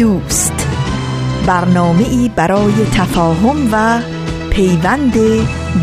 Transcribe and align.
دوست. 0.00 0.68
برنامه 1.46 2.08
ای 2.08 2.30
برای 2.36 2.72
تفاهم 2.92 3.68
و 3.72 4.02
پیوند 4.50 5.12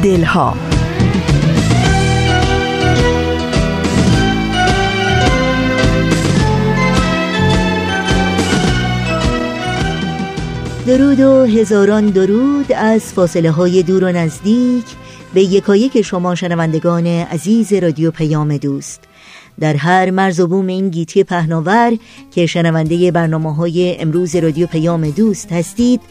دلها. 0.04 0.58
درود 10.88 11.20
و 11.20 11.46
هزاران 11.46 12.06
درود 12.06 12.72
از 12.72 13.14
فاصله 13.14 13.52
های 13.52 13.84
دور 13.84 14.04
و 14.04 14.12
نزدیک 14.12 14.86
به 15.34 15.42
یکایک 15.42 16.02
شما 16.02 16.36
شنوندگان 16.36 17.08
عزیز 17.08 17.74
رادیو 17.74 18.12
پیام 18.12 18.58
دوست. 18.58 19.07
در 19.60 19.76
هر 19.76 20.12
مرز 20.12 20.40
و 20.40 20.48
بوم 20.48 20.68
این 20.68 20.90
گیتی 20.90 21.24
پهناور 21.24 21.98
که 22.32 22.46
شنونده 22.46 23.12
برنامه 23.12 23.56
های 23.56 24.02
امروز 24.02 24.36
رادیو 24.36 24.68
پیام 24.68 25.10
دوست 25.10 25.52
هستید 25.52 26.02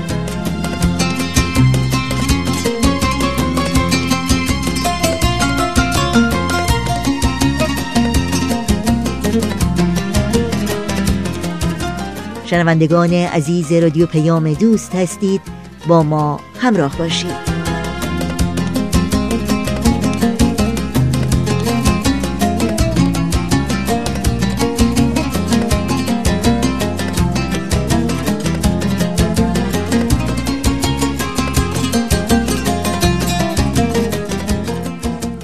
شنوندگان 12.54 13.14
عزیز 13.14 13.72
رادیو 13.72 14.06
پیام 14.06 14.54
دوست 14.54 14.96
هستید 14.96 15.42
با 15.88 16.04
ما 16.04 16.40
همراه 16.60 16.98
باشید. 16.98 17.53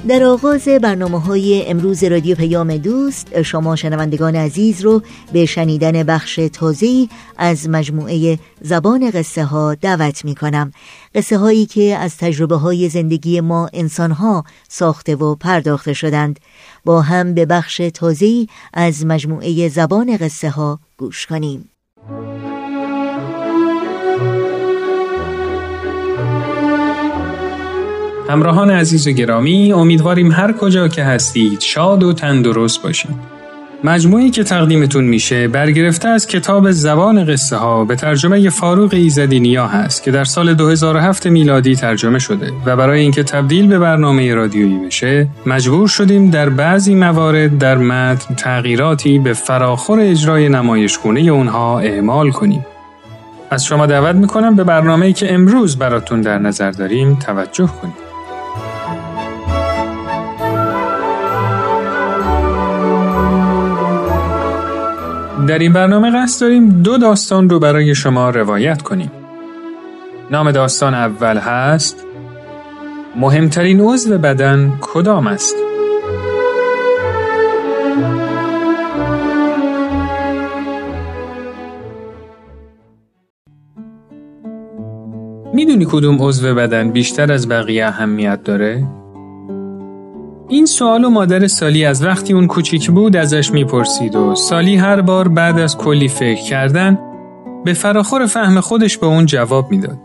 در 0.09 0.23
آغاز 0.23 0.67
برنامه 0.67 1.19
های 1.19 1.67
امروز 1.67 2.03
رادیو 2.03 2.35
پیام 2.35 2.77
دوست 2.77 3.41
شما 3.41 3.75
شنوندگان 3.75 4.35
عزیز 4.35 4.81
رو 4.81 5.01
به 5.33 5.45
شنیدن 5.45 6.03
بخش 6.03 6.39
تازه‌ای 6.53 7.09
از 7.37 7.69
مجموعه 7.69 8.39
زبان 8.61 9.11
قصه 9.11 9.43
ها 9.43 9.75
دعوت 9.75 10.25
می 10.25 10.35
کنم 10.35 10.71
قصه 11.15 11.37
هایی 11.37 11.65
که 11.65 11.97
از 11.97 12.17
تجربه 12.17 12.55
های 12.55 12.89
زندگی 12.89 13.41
ما 13.41 13.69
انسان 13.73 14.11
ها 14.11 14.43
ساخته 14.69 15.15
و 15.15 15.35
پرداخته 15.35 15.93
شدند. 15.93 16.39
با 16.85 17.01
هم 17.01 17.33
به 17.33 17.45
بخش 17.45 17.81
تازه‌ای 17.93 18.47
از 18.73 19.05
مجموعه 19.05 19.69
زبان 19.69 20.17
قصه 20.17 20.49
ها 20.49 20.79
گوش 20.97 21.25
کنیم. 21.25 21.69
همراهان 28.29 28.71
عزیز 28.71 29.07
و 29.07 29.11
گرامی 29.11 29.73
امیدواریم 29.73 30.31
هر 30.31 30.51
کجا 30.51 30.87
که 30.87 31.03
هستید 31.03 31.61
شاد 31.61 32.03
و 32.03 32.13
تندرست 32.13 32.81
باشید. 32.81 33.15
مجموعی 33.83 34.29
که 34.29 34.43
تقدیمتون 34.43 35.03
میشه 35.03 35.47
برگرفته 35.47 36.07
از 36.07 36.27
کتاب 36.27 36.71
زبان 36.71 37.25
قصه 37.25 37.55
ها 37.57 37.85
به 37.85 37.95
ترجمه 37.95 38.49
فاروق 38.49 38.93
ایزدی 38.93 39.39
نیا 39.39 39.67
هست 39.67 40.03
که 40.03 40.11
در 40.11 40.23
سال 40.23 40.53
2007 40.53 41.27
میلادی 41.27 41.75
ترجمه 41.75 42.19
شده 42.19 42.51
و 42.65 42.75
برای 42.75 43.01
اینکه 43.01 43.23
تبدیل 43.23 43.67
به 43.67 43.79
برنامه 43.79 44.33
رادیویی 44.33 44.85
بشه 44.85 45.27
مجبور 45.45 45.87
شدیم 45.87 46.29
در 46.29 46.49
بعضی 46.49 46.95
موارد 46.95 47.57
در 47.57 47.77
متن 47.77 48.35
تغییراتی 48.35 49.19
به 49.19 49.33
فراخور 49.33 49.99
اجرای 49.99 50.49
نمایشگونه 50.49 51.19
اونها 51.19 51.79
اعمال 51.79 52.31
کنیم. 52.31 52.65
از 53.49 53.65
شما 53.65 53.85
دعوت 53.85 54.15
می‌کنم 54.15 54.55
به 54.55 54.63
برنامه‌ای 54.63 55.13
که 55.13 55.33
امروز 55.33 55.77
براتون 55.77 56.21
در 56.21 56.37
نظر 56.37 56.71
داریم 56.71 57.15
توجه 57.15 57.69
کنید. 57.81 58.08
در 65.49 65.59
این 65.59 65.73
برنامه 65.73 66.11
قصد 66.11 66.41
داریم 66.41 66.69
دو 66.69 66.97
داستان 66.97 67.49
رو 67.49 67.59
برای 67.59 67.95
شما 67.95 68.29
روایت 68.29 68.81
کنیم. 68.81 69.11
نام 70.31 70.51
داستان 70.51 70.93
اول 70.93 71.37
هست 71.37 72.05
مهمترین 73.15 73.81
عضو 73.81 74.17
بدن 74.17 74.77
کدام 74.81 75.27
است؟ 75.27 75.55
می‌دونی 85.53 85.85
کدوم 85.89 86.17
عضو 86.19 86.55
بدن 86.55 86.91
بیشتر 86.91 87.31
از 87.31 87.49
بقیه 87.49 87.85
اهمیت 87.85 88.43
داره؟ 88.43 88.98
این 90.51 90.65
سوال 90.65 91.05
و 91.05 91.09
مادر 91.09 91.47
سالی 91.47 91.85
از 91.85 92.03
وقتی 92.03 92.33
اون 92.33 92.47
کوچیک 92.47 92.91
بود 92.91 93.15
ازش 93.15 93.51
می‌پرسید 93.51 94.15
و 94.15 94.35
سالی 94.35 94.75
هر 94.75 95.01
بار 95.01 95.27
بعد 95.27 95.59
از 95.59 95.77
کلی 95.77 96.07
فکر 96.07 96.43
کردن 96.43 96.99
به 97.65 97.73
فراخور 97.73 98.25
فهم 98.25 98.59
خودش 98.59 98.97
به 98.97 99.07
اون 99.07 99.25
جواب 99.25 99.71
می‌داد. 99.71 99.99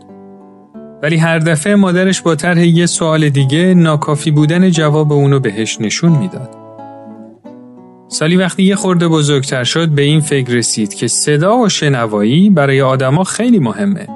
ولی 1.03 1.17
هر 1.17 1.39
دفعه 1.39 1.75
مادرش 1.75 2.21
با 2.21 2.35
طرح 2.35 2.67
یه 2.67 2.85
سوال 2.85 3.29
دیگه 3.29 3.73
ناکافی 3.73 4.31
بودن 4.31 4.69
جواب 4.69 5.11
اونو 5.11 5.39
بهش 5.39 5.81
نشون 5.81 6.11
می‌داد. 6.11 6.49
سالی 8.07 8.35
وقتی 8.35 8.63
یه 8.63 8.75
خورده 8.75 9.07
بزرگتر 9.07 9.63
شد 9.63 9.89
به 9.89 10.01
این 10.01 10.19
فکر 10.19 10.53
رسید 10.53 10.93
که 10.93 11.07
صدا 11.07 11.57
و 11.57 11.69
شنوایی 11.69 12.49
برای 12.49 12.81
آدما 12.81 13.23
خیلی 13.23 13.59
مهمه. 13.59 14.07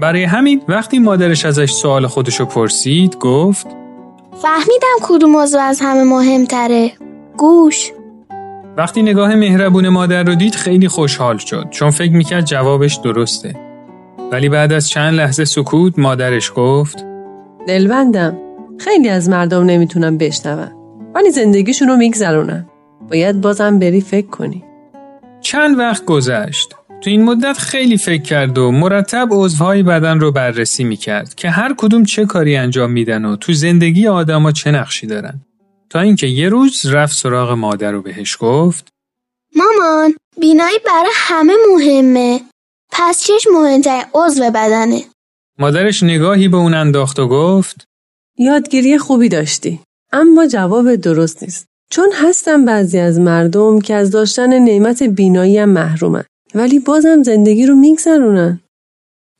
برای 0.00 0.24
همین 0.24 0.62
وقتی 0.68 0.98
مادرش 0.98 1.46
ازش 1.46 1.70
سوال 1.70 2.06
خودشو 2.06 2.44
پرسید 2.44 3.16
گفت 3.18 3.81
فهمیدم 4.32 4.96
کدوم 5.02 5.30
موضوع 5.30 5.60
از 5.60 5.80
همه 5.80 6.04
مهمتره. 6.04 6.92
گوش. 7.36 7.92
وقتی 8.76 9.02
نگاه 9.02 9.34
مهربون 9.34 9.88
مادر 9.88 10.22
رو 10.22 10.34
دید 10.34 10.54
خیلی 10.54 10.88
خوشحال 10.88 11.36
شد 11.36 11.66
چون 11.70 11.90
فکر 11.90 12.12
می‌کرد 12.12 12.44
جوابش 12.44 12.96
درسته. 12.96 13.54
ولی 14.32 14.48
بعد 14.48 14.72
از 14.72 14.88
چند 14.88 15.14
لحظه 15.14 15.44
سکوت 15.44 15.98
مادرش 15.98 16.52
گفت 16.56 17.04
دلبندم. 17.66 18.38
خیلی 18.78 19.08
از 19.08 19.28
مردم 19.28 19.64
نمی‌تونم 19.64 20.18
بشنون. 20.18 20.68
ولی 21.14 21.30
زندگیشون 21.30 21.88
رو 21.88 21.96
میگذرونن. 21.96 22.66
باید 23.10 23.40
بازم 23.40 23.78
بری 23.78 24.00
فکر 24.00 24.26
کنی. 24.26 24.64
چند 25.40 25.78
وقت 25.78 26.04
گذشت. 26.04 26.76
تو 27.02 27.10
این 27.10 27.24
مدت 27.24 27.58
خیلی 27.58 27.96
فکر 27.96 28.22
کرد 28.22 28.58
و 28.58 28.70
مرتب 28.70 29.28
عضوهای 29.30 29.82
بدن 29.82 30.20
رو 30.20 30.32
بررسی 30.32 30.84
می‌کرد 30.84 31.34
که 31.34 31.50
هر 31.50 31.74
کدوم 31.78 32.04
چه 32.04 32.26
کاری 32.26 32.56
انجام 32.56 32.90
میدن 32.90 33.24
و 33.24 33.36
تو 33.36 33.52
زندگی 33.52 34.08
آدما 34.08 34.52
چه 34.52 34.70
نقشی 34.70 35.06
دارن. 35.06 35.40
تا 35.90 36.00
اینکه 36.00 36.26
یه 36.26 36.48
روز 36.48 36.86
رفت 36.86 37.16
سراغ 37.16 37.50
مادر 37.50 37.94
و 37.94 38.02
بهش 38.02 38.36
گفت 38.40 38.88
مامان 39.56 40.14
بینایی 40.40 40.78
برای 40.86 41.10
همه 41.14 41.52
مهمه. 41.72 42.40
پس 42.92 43.24
چش 43.24 43.46
مهمترین 43.52 44.04
عضو 44.14 44.50
بدنه؟ 44.50 45.02
مادرش 45.58 46.02
نگاهی 46.02 46.48
به 46.48 46.56
اون 46.56 46.74
انداخت 46.74 47.18
و 47.18 47.28
گفت 47.28 47.84
یادگیری 48.38 48.98
خوبی 48.98 49.28
داشتی 49.28 49.80
اما 50.12 50.46
جواب 50.46 50.94
درست 50.94 51.42
نیست. 51.42 51.66
چون 51.90 52.12
هستن 52.14 52.64
بعضی 52.64 52.98
از 52.98 53.18
مردم 53.18 53.80
که 53.80 53.94
از 53.94 54.10
داشتن 54.10 54.58
نعمت 54.58 55.02
بینایی 55.02 55.58
هم 55.58 55.68
محرومن. 55.68 56.24
ولی 56.54 56.78
بازم 56.78 57.22
زندگی 57.22 57.66
رو 57.66 57.76
میگذرونن 57.76 58.60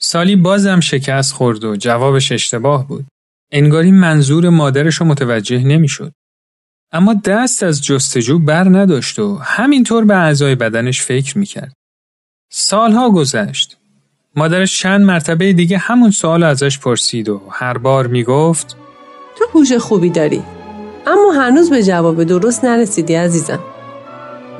سالی 0.01 0.37
بازم 0.37 0.81
شکست 0.81 1.33
خورد 1.33 1.65
و 1.65 1.77
جوابش 1.77 2.33
اشتباه 2.33 2.89
بود. 2.89 3.05
انگاری 3.53 3.91
منظور 3.91 4.49
مادرش 4.49 4.95
رو 4.95 5.07
متوجه 5.07 5.59
نمی‌شد. 5.59 6.13
اما 6.93 7.15
دست 7.25 7.63
از 7.63 7.85
جستجو 7.85 8.39
بر 8.39 8.65
نداشت 8.65 9.19
و 9.19 9.37
همینطور 9.37 10.05
به 10.05 10.15
اعضای 10.15 10.55
بدنش 10.55 11.03
فکر 11.03 11.39
می‌کرد. 11.39 11.73
سالها 12.53 13.11
گذشت. 13.11 13.77
مادرش 14.37 14.81
چند 14.81 15.01
مرتبه 15.01 15.53
دیگه 15.53 15.79
همون 15.79 16.11
سوال 16.11 16.43
ازش 16.43 16.79
پرسید 16.79 17.29
و 17.29 17.41
هر 17.51 17.79
بار 17.79 18.07
می‌گفت 18.07 18.77
تو 19.39 19.45
هوش 19.55 19.73
خوبی 19.73 20.11
داری 20.11 20.43
اما 21.07 21.33
هنوز 21.33 21.71
به 21.71 21.83
جواب 21.83 22.25
درست 22.25 22.65
نرسیدی 22.65 23.15
عزیزم 23.15 23.61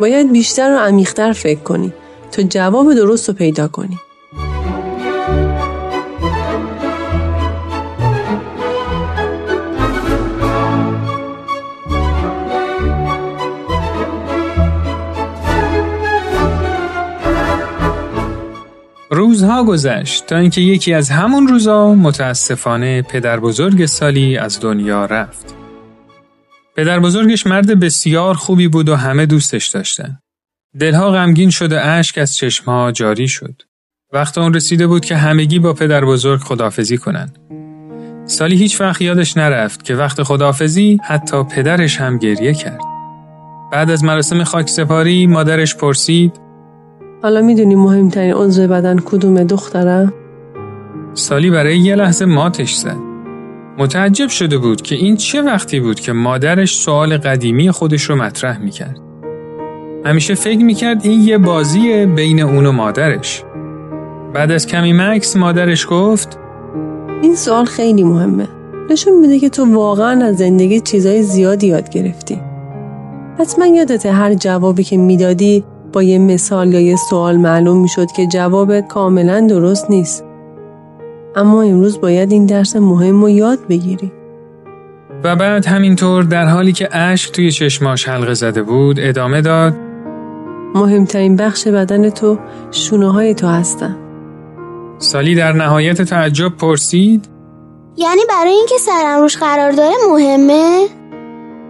باید 0.01 0.33
بیشتر 0.33 0.75
و 0.75 0.79
عمیقتر 0.79 1.33
فکر 1.33 1.61
کنی 1.61 1.93
تا 2.33 2.43
جواب 2.43 2.95
درست 2.95 3.29
رو 3.29 3.35
پیدا 3.35 3.69
کنی 3.69 3.99
روزها 19.15 19.65
گذشت 19.65 20.27
تا 20.27 20.37
اینکه 20.37 20.61
یکی 20.61 20.95
از 20.95 21.11
همون 21.11 21.49
روزا 21.49 21.95
متاسفانه 21.95 23.03
پدر 23.03 23.41
بزرگ 23.41 23.87
سالی 23.87 24.37
از 24.37 24.61
دنیا 24.61 25.05
رفت. 25.05 25.55
پدر 26.77 27.01
بزرگش 27.01 27.47
مرد 27.47 27.81
بسیار 27.81 28.35
خوبی 28.35 28.69
بود 28.69 28.89
و 28.89 28.97
همه 28.97 29.27
دوستش 29.27 29.69
داشتن. 29.69 30.19
دلها 30.81 31.11
غمگین 31.11 31.51
شد 31.51 31.73
و 31.73 31.79
اشک 31.83 32.19
از 32.19 32.37
چشمها 32.37 32.93
جاری 32.93 33.29
شد. 33.29 33.63
وقت 34.13 34.39
اون 34.39 34.55
رسیده 34.55 34.87
بود 34.87 35.05
که 35.05 35.17
همگی 35.17 35.59
با 35.59 35.73
پدر 35.73 36.05
بزرگ 36.05 36.41
خدافزی 36.41 36.99
کنن. 36.99 37.33
سالی 38.27 38.57
هیچ 38.57 38.81
وقت 38.81 39.03
یادش 39.03 39.37
نرفت 39.37 39.85
که 39.85 39.95
وقت 39.95 40.23
خدافزی 40.23 41.01
حتی 41.05 41.45
پدرش 41.45 42.01
هم 42.01 42.19
گریه 42.19 42.55
کرد. 42.55 42.81
بعد 43.73 43.91
از 43.91 44.05
مراسم 44.05 44.45
خاک 44.45 44.69
سپاری 44.69 45.27
مادرش 45.27 45.77
پرسید 45.77 46.41
حالا 47.23 47.41
می‌دونی 47.41 47.75
مهمترین 47.75 48.35
عضو 48.35 48.69
بدن 48.69 48.99
کدوم 48.99 49.45
دخترم؟ 49.45 50.13
سالی 51.15 51.51
برای 51.51 51.79
یه 51.79 51.95
لحظه 51.95 52.25
ماتش 52.25 52.75
زد. 52.75 52.99
متعجب 53.79 54.29
شده 54.29 54.59
بود 54.59 54.83
که 54.83 54.95
این 54.95 55.17
چه 55.17 55.43
وقتی 55.43 55.81
بود 55.81 56.01
که 56.01 56.13
مادرش 56.13 56.75
سوال 56.75 57.17
قدیمی 57.17 57.71
خودش 57.71 58.03
رو 58.03 58.17
مطرح 58.17 58.59
می‌کرد. 58.59 59.12
همیشه 60.05 60.35
فکر 60.35 60.65
می‌کرد 60.65 61.01
این 61.05 61.21
یه 61.21 61.39
بازیه 61.39 62.07
بین 62.07 62.41
اون 62.41 62.67
و 62.67 62.73
مادرش. 62.73 63.45
بعد 64.35 64.51
از 64.51 64.67
کمی 64.67 64.93
مکس 64.93 65.37
مادرش 65.37 65.87
گفت 65.91 66.39
این 67.23 67.35
سوال 67.35 67.65
خیلی 67.65 68.03
مهمه. 68.03 68.49
نشون 68.91 69.21
میده 69.21 69.39
که 69.39 69.49
تو 69.49 69.75
واقعا 69.75 70.25
از 70.25 70.37
زندگی 70.37 70.81
چیزای 70.81 71.23
زیادی 71.23 71.67
یاد 71.67 71.91
گرفتی. 71.91 72.41
حتما 73.39 73.67
یادته 73.67 74.13
هر 74.13 74.35
جوابی 74.35 74.85
که 74.85 74.97
می‌دادی 74.97 75.65
با 75.93 76.03
یه 76.03 76.19
مثال 76.19 76.73
یا 76.73 76.81
یه 76.81 76.97
سوال 76.97 77.37
معلوم 77.37 77.83
می‌شد 77.83 78.07
که 78.17 78.27
جوابت 78.27 78.89
کاملا 78.89 79.47
درست 79.47 79.91
نیست. 79.91 80.25
اما 81.37 81.63
امروز 81.63 82.01
باید 82.01 82.33
این 82.33 82.47
درس 82.47 82.77
مهم 82.77 83.23
رو 83.23 83.31
یاد 83.31 83.59
بگیری. 83.69 84.13
و 85.25 85.37
بعد 85.37 85.67
همینطور 85.67 86.23
در 86.23 86.45
حالی 86.45 86.73
که 86.73 86.97
اشک 86.97 87.33
توی 87.33 87.51
چشماش 87.51 88.09
حلقه 88.09 88.35
زده 88.35 88.63
بود 88.63 89.01
ادامه 89.01 89.41
داد 89.41 89.75
مهمترین 90.75 91.37
بخش 91.37 91.69
بدن 91.69 92.11
تو 92.11 92.39
شونه 92.71 93.13
های 93.13 93.35
تو 93.35 93.47
هستن. 93.47 93.97
سالی 94.99 95.35
در 95.35 95.53
نهایت 95.53 96.03
تعجب 96.03 96.57
پرسید 96.57 97.29
یعنی 97.97 98.21
برای 98.29 98.53
اینکه 98.53 98.75
سرم 98.79 99.21
روش 99.21 99.37
قرار 99.37 99.73
داره 99.73 99.95
مهمه؟ 100.11 100.87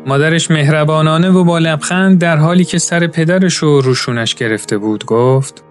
مادرش 0.07 0.51
مهربانانه 0.51 1.31
و 1.31 1.45
با 1.45 1.59
لبخند 1.59 2.19
در 2.19 2.37
حالی 2.37 2.65
که 2.65 2.79
سر 2.79 3.07
پدرش 3.07 3.55
رو 3.55 3.81
روشونش 3.81 4.35
گرفته 4.35 4.79
بود 4.79 5.05
گفت 5.07 5.65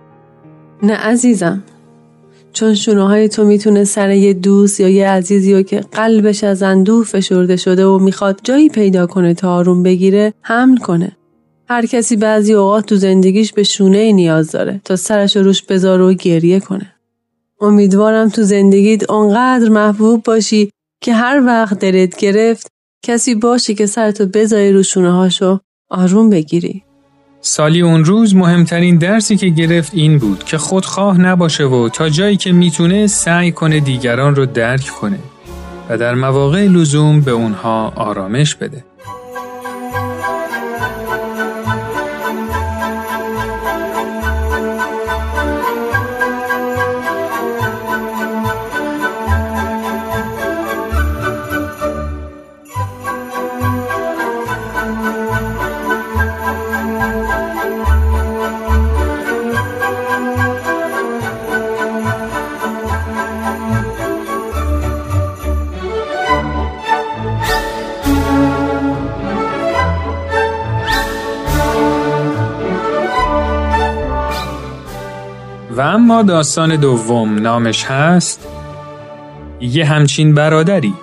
نه 0.84 0.94
عزیزم 0.94 1.64
چون 2.54 2.76
شونه 2.76 3.08
های 3.08 3.30
تو 3.30 3.44
می‌تونه 3.44 3.84
سر 3.84 4.10
یه 4.10 4.34
دوست 4.34 4.80
یا 4.80 4.90
یه 4.90 5.10
عزیزی 5.10 5.54
و 5.54 5.62
که 5.62 5.82
قلبش 5.92 6.44
از 6.44 6.64
اندوه 6.64 7.06
فشرده 7.06 7.56
شده 7.56 7.86
و 7.86 8.00
می‌خواد 8.00 8.40
جایی 8.44 8.70
پیدا 8.70 9.08
کنه 9.08 9.34
تا 9.34 9.54
آروم 9.54 9.84
بگیره 9.84 10.34
حمل 10.42 10.78
کنه. 10.78 11.18
هر 11.72 11.86
کسی 11.86 12.16
بعضی 12.16 12.54
اوقات 12.54 12.86
تو 12.86 12.96
زندگیش 12.96 13.54
به 13.54 13.64
شونه 13.64 14.12
نیاز 14.12 14.52
داره 14.52 14.82
تا 14.86 14.96
سرش 14.96 15.38
روش 15.38 15.64
بذاره 15.64 16.04
و 16.04 16.14
گریه 16.14 16.60
کنه. 16.60 16.96
امیدوارم 17.62 18.30
تو 18.30 18.44
زندگیت 18.44 19.10
اونقدر 19.10 19.70
محبوب 19.70 20.24
باشی 20.24 20.72
که 21.02 21.14
هر 21.14 21.44
وقت 21.46 21.80
دلت 21.80 22.18
گرفت 22.18 22.68
کسی 23.06 23.36
باشه 23.36 23.74
که 23.74 23.86
سرتو 23.86 24.26
بذاری 24.26 24.72
رو 24.72 24.84
شونه 24.84 25.12
هاشو 25.12 25.60
آروم 25.90 26.30
بگیری. 26.30 26.84
سالی 27.42 27.82
اون 27.82 28.06
روز 28.06 28.36
مهمترین 28.36 28.98
درسی 28.98 29.38
که 29.38 29.48
گرفت 29.48 29.92
این 29.96 30.18
بود 30.18 30.44
که 30.44 30.58
خودخواه 30.58 31.22
نباشه 31.22 31.64
و 31.64 31.90
تا 31.90 32.10
جایی 32.10 32.38
که 32.38 32.52
می‌تونه 32.52 33.08
سعی 33.08 33.52
کنه 33.52 33.80
دیگران 33.80 34.36
رو 34.36 34.46
درک 34.46 34.88
کنه 34.88 35.20
و 35.90 35.98
در 35.98 36.16
مواقع 36.16 36.68
لزوم 36.68 37.22
به 37.22 37.32
اونها 37.32 37.94
آرامش 37.96 38.56
بده. 38.56 38.84
اما 75.92 76.24
داستان 76.24 76.76
دوم 76.76 77.40
نامش 77.40 77.84
هست 77.84 78.48
یه 79.62 79.86
همچین 79.86 80.34
برادری. 80.34 80.94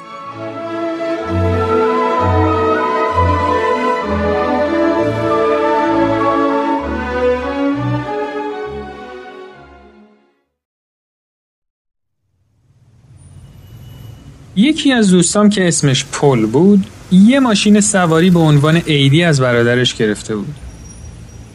یکی 14.56 14.92
از 14.92 15.10
دوستام 15.10 15.50
که 15.50 15.68
اسمش 15.68 16.04
پل 16.12 16.46
بود 16.46 16.86
یه 17.12 17.40
ماشین 17.40 17.80
سواری 17.80 18.30
به 18.30 18.38
عنوان 18.38 18.82
ایدی 18.86 19.24
از 19.24 19.40
برادرش 19.40 19.94
گرفته 19.94 20.36
بود. 20.36 20.67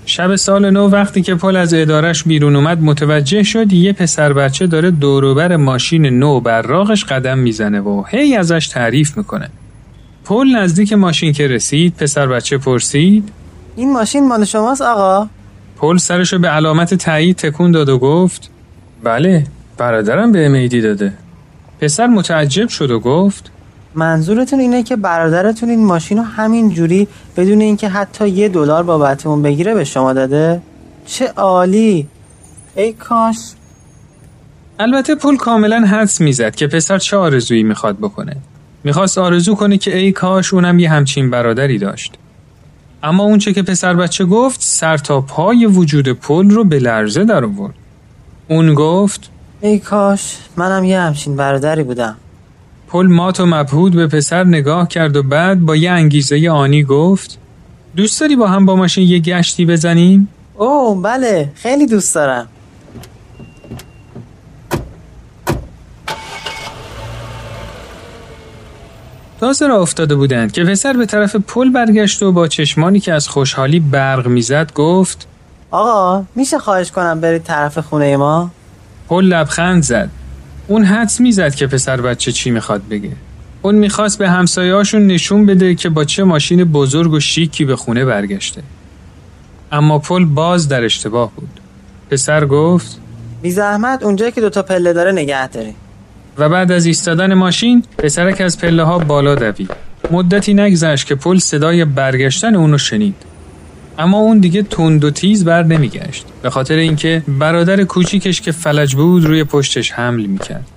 شب 0.05 0.35
سال 0.35 0.69
نو 0.69 0.89
وقتی 0.89 1.21
که 1.21 1.35
پل 1.35 1.55
از 1.55 1.73
ادارش 1.73 2.23
بیرون 2.23 2.55
اومد 2.55 2.81
متوجه 2.81 3.43
شد 3.43 3.73
یه 3.73 3.93
پسر 3.93 4.33
بچه 4.33 4.67
داره 4.67 4.91
دوروبر 4.91 5.55
ماشین 5.55 6.05
نو 6.05 6.39
براغش 6.39 7.05
قدم 7.05 7.37
می‌زنه 7.37 7.81
و 7.81 8.03
هی 8.07 8.35
ازش 8.35 8.67
تعریف 8.67 9.17
می‌کنه. 9.17 9.49
پل 10.25 10.47
نزدیک 10.55 10.93
ماشین 10.93 11.33
که 11.33 11.47
رسید 11.47 11.95
پسر 11.95 12.27
بچه 12.27 12.57
پرسید 12.57 13.29
این 13.75 13.93
ماشین 13.93 14.27
مال 14.27 14.45
شماست 14.45 14.81
آقا؟ 14.81 15.27
پل 15.77 15.97
سرشو 15.97 16.39
به 16.39 16.47
علامت 16.47 16.93
تایید 16.93 17.35
تکون 17.35 17.71
داد 17.71 17.89
و 17.89 17.97
گفت 17.97 18.49
بله 19.03 19.43
برادرم 19.77 20.31
به 20.31 20.45
امیدی 20.45 20.81
داده. 20.81 21.13
پسر 21.81 22.07
متعجب 22.07 22.69
شد 22.69 22.91
و 22.91 22.99
گفت 22.99 23.51
منظورتون 23.95 24.59
اینه 24.59 24.83
که 24.83 24.95
برادرتون 24.95 25.69
این 25.69 25.85
ماشین 25.85 26.17
رو 26.17 26.23
همین 26.23 26.69
جوری 26.69 27.07
بدون 27.37 27.61
اینکه 27.61 27.89
حتی 27.89 28.29
یه 28.29 28.49
دلار 28.49 28.83
بابت 28.83 29.25
اون 29.25 29.41
بگیره 29.41 29.73
به 29.73 29.83
شما 29.83 30.13
داده؟ 30.13 30.61
چه 31.05 31.27
عالی! 31.27 32.07
ای 32.75 32.93
کاش! 32.93 33.37
البته 34.79 35.15
پل 35.15 35.35
کاملا 35.35 35.79
حدس 35.79 36.21
می‌زد 36.21 36.55
که 36.55 36.67
پسر 36.67 36.97
چه 36.97 37.17
آرزویی 37.17 37.63
می‌خواد 37.63 37.97
بکنه. 37.97 38.35
می‌خواست 38.83 39.17
آرزو 39.17 39.55
کنه 39.55 39.77
که 39.77 39.97
ای 39.97 40.11
کاش 40.11 40.53
اونم 40.53 40.79
یه 40.79 40.89
همچین 40.89 41.29
برادری 41.29 41.77
داشت. 41.77 42.13
اما 43.03 43.23
اونچه 43.23 43.53
که 43.53 43.63
پسر 43.63 43.93
بچه 43.93 44.25
گفت 44.25 44.61
سر 44.61 44.97
تا 44.97 45.21
پای 45.21 45.65
وجود 45.65 46.09
پل 46.09 46.49
رو 46.49 46.63
به 46.63 46.79
لرزه 46.79 47.23
در 47.23 47.45
آورد. 47.45 47.73
اون 48.47 48.73
گفت 48.73 49.29
ای 49.61 49.79
کاش 49.79 50.37
منم 50.57 50.83
یه 50.83 50.99
همچین 50.99 51.35
برادری 51.35 51.83
بودم. 51.83 52.15
پل 52.93 53.07
مات 53.07 53.39
و 53.39 53.45
مبهود 53.45 53.93
به 53.95 54.07
پسر 54.07 54.43
نگاه 54.43 54.87
کرد 54.87 55.15
و 55.15 55.23
بعد 55.23 55.59
با 55.59 55.75
یه 55.75 55.91
انگیزه 55.91 56.49
آنی 56.49 56.83
گفت 56.83 57.37
دوست 57.95 58.21
داری 58.21 58.35
با 58.35 58.47
هم 58.47 58.65
با 58.65 58.75
ماشین 58.75 59.07
یه 59.07 59.19
گشتی 59.19 59.65
بزنیم؟ 59.65 60.27
اوه 60.57 61.03
بله 61.03 61.51
خیلی 61.55 61.87
دوست 61.87 62.15
دارم 62.15 62.47
تازه 69.39 69.67
را 69.67 69.81
افتاده 69.81 70.15
بودند 70.15 70.51
که 70.51 70.63
پسر 70.63 70.93
به 70.93 71.05
طرف 71.05 71.35
پل 71.35 71.69
برگشت 71.69 72.23
و 72.23 72.31
با 72.31 72.47
چشمانی 72.47 72.99
که 72.99 73.13
از 73.13 73.27
خوشحالی 73.27 73.79
برق 73.79 74.27
می‌زد 74.27 74.73
گفت 74.73 75.27
آقا 75.71 76.25
میشه 76.35 76.59
خواهش 76.59 76.91
کنم 76.91 77.21
برید 77.21 77.43
طرف 77.43 77.77
خونه 77.77 78.17
ما؟ 78.17 78.51
پل 79.09 79.25
لبخند 79.25 79.83
زد 79.83 80.09
اون 80.67 80.83
حدس 80.83 81.21
می‌زد 81.21 81.55
که 81.55 81.67
پسر 81.67 82.01
بچه 82.01 82.31
چی 82.31 82.51
می‌خواد 82.51 82.81
بگه. 82.89 83.11
اون 83.61 83.75
می‌خواست 83.75 84.17
به 84.17 84.29
همسایهاشون 84.29 85.07
نشون 85.07 85.45
بده 85.45 85.75
که 85.75 85.89
با 85.89 86.03
چه 86.03 86.23
ماشین 86.23 86.63
بزرگ 86.63 87.13
و 87.13 87.19
شیکی 87.19 87.65
به 87.65 87.75
خونه 87.75 88.05
برگشته. 88.05 88.63
اما 89.71 89.99
پل 89.99 90.25
باز 90.25 90.67
در 90.67 90.83
اشتباه 90.83 91.31
بود. 91.35 91.49
پسر 92.09 92.45
گفت 92.45 92.99
بی 93.41 93.51
زحمت 93.51 94.03
اونجایی 94.03 94.31
که 94.31 94.41
دوتا 94.41 94.61
پله 94.61 94.93
داره 94.93 95.11
نگه 95.11 95.47
داری. 95.47 95.73
و 96.37 96.49
بعد 96.49 96.71
از 96.71 96.85
ایستادن 96.85 97.33
ماشین 97.33 97.83
پسرک 97.97 98.41
از 98.41 98.59
پله 98.59 98.83
ها 98.83 98.99
بالا 98.99 99.35
دوید. 99.35 99.71
مدتی 100.11 100.53
نگذشت 100.53 101.07
که 101.07 101.15
پل 101.15 101.37
صدای 101.37 101.85
برگشتن 101.85 102.55
اونو 102.55 102.77
شنید. 102.77 103.15
اما 103.99 104.17
اون 104.17 104.39
دیگه 104.39 104.63
تند 104.63 105.03
و 105.03 105.11
تیز 105.11 105.45
بر 105.45 105.63
نمیگشت. 105.63 106.25
به 106.43 106.49
خاطر 106.49 106.75
اینکه 106.75 107.23
برادر 107.27 107.83
کوچیکش 107.83 108.41
که 108.41 108.51
فلج 108.51 108.95
بود 108.95 109.25
روی 109.25 109.43
پشتش 109.43 109.91
حمل 109.91 110.25
می‌کرد. 110.25 110.67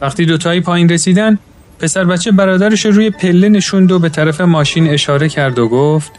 وقتی 0.00 0.26
دوتایی 0.26 0.60
پایین 0.60 0.88
رسیدن 0.88 1.38
پسر 1.78 2.04
بچه 2.04 2.32
برادرش 2.32 2.86
روی 2.86 3.10
پله 3.10 3.48
نشوند 3.48 3.92
و 3.92 3.98
به 3.98 4.08
طرف 4.08 4.40
ماشین 4.40 4.88
اشاره 4.88 5.28
کرد 5.28 5.58
و 5.58 5.68
گفت 5.68 6.12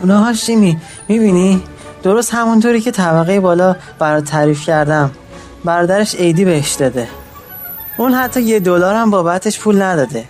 اونا 0.00 0.18
هاشیمی 0.18 0.76
می‌بینی؟ 1.08 1.62
درست 2.02 2.34
همونطوری 2.34 2.80
که 2.80 2.90
طبقه 2.90 3.40
بالا 3.40 3.76
برات 3.98 4.24
تعریف 4.24 4.64
کردم. 4.64 5.10
برادرش 5.64 6.14
عیدی 6.14 6.44
بهش 6.44 6.72
داده. 6.72 7.08
اون 7.96 8.14
حتی 8.14 8.42
یه 8.42 8.60
دلار 8.60 8.94
هم 8.94 9.10
بابتش 9.10 9.58
پول 9.58 9.82
نداده. 9.82 10.24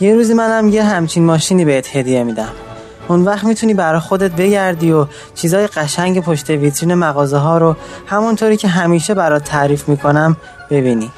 یه 0.00 0.14
روزی 0.14 0.34
منم 0.34 0.68
یه 0.68 0.84
همچین 0.84 1.24
ماشینی 1.24 1.64
بهت 1.64 1.96
هدیه 1.96 2.24
میدم. 2.24 2.52
اون 3.08 3.24
وقت 3.24 3.44
می‌تونی 3.44 3.74
برا 3.74 4.00
خودت 4.00 4.30
بگردی 4.30 4.92
و 4.92 5.06
چیزای 5.34 5.66
قشنگ 5.66 6.20
پشت 6.20 6.50
ویترین 6.50 6.94
مغازه 6.94 7.36
ها 7.36 7.58
رو 7.58 7.76
همونطوری 8.06 8.56
که 8.56 8.68
همیشه 8.68 9.14
برات 9.14 9.44
تعریف 9.44 9.88
می‌کنم 9.88 10.36
ببینی 10.70 11.10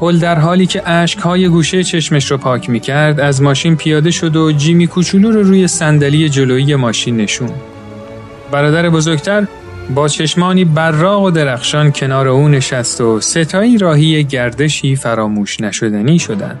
پل 0.00 0.18
در 0.18 0.38
حالی 0.38 0.66
که 0.66 0.82
های 1.22 1.48
گوشه 1.48 1.84
چشمش 1.84 2.30
رو 2.30 2.38
پاک 2.38 2.70
می‌کرد 2.70 3.20
از 3.20 3.42
ماشین 3.42 3.76
پیاده 3.76 4.10
شد 4.10 4.36
و 4.36 4.52
جیمی 4.52 4.86
کوچولو 4.86 5.30
رو 5.30 5.42
روی 5.42 5.68
صندلی 5.68 6.28
جلویی 6.28 6.74
ماشین 6.74 7.16
نشون. 7.16 7.50
برادر 8.50 8.90
بزرگتر 8.90 9.46
با 9.94 10.08
چشمانی 10.08 10.64
براق 10.64 11.22
و 11.22 11.30
درخشان 11.30 11.92
کنار 11.92 12.28
او 12.28 12.48
نشست 12.48 13.00
و 13.00 13.20
ستایی 13.20 13.78
راهی 13.78 14.24
گردشی 14.24 14.96
فراموش 14.96 15.60
نشدنی 15.60 16.18
شدند. 16.18 16.60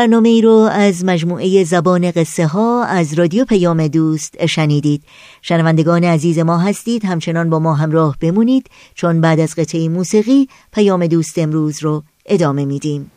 برنامه 0.00 0.28
ای 0.28 0.42
رو 0.42 0.68
از 0.72 1.04
مجموعه 1.04 1.64
زبان 1.64 2.10
قصه 2.10 2.46
ها 2.46 2.84
از 2.84 3.14
رادیو 3.14 3.44
پیام 3.44 3.88
دوست 3.88 4.46
شنیدید. 4.46 5.02
شنوندگان 5.42 6.04
عزیز 6.04 6.38
ما 6.38 6.58
هستید. 6.58 7.04
همچنان 7.04 7.50
با 7.50 7.58
ما 7.58 7.74
همراه 7.74 8.16
بمونید. 8.20 8.66
چون 8.94 9.20
بعد 9.20 9.40
از 9.40 9.54
قطعه 9.54 9.88
موسیقی 9.88 10.48
پیام 10.72 11.06
دوست 11.06 11.38
امروز 11.38 11.82
رو 11.82 12.02
ادامه 12.26 12.64
میدیم. 12.64 13.10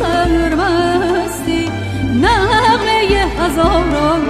سرمستی 0.00 1.62
نغمه 2.22 2.98
هزاران 3.38 4.22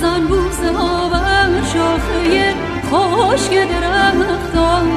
بزن 0.00 0.26
بوسه 0.26 0.72
ها 0.72 1.08
بر 1.08 1.62
شاخه 1.72 2.54
خشک 2.90 3.50
درختان. 3.50 4.88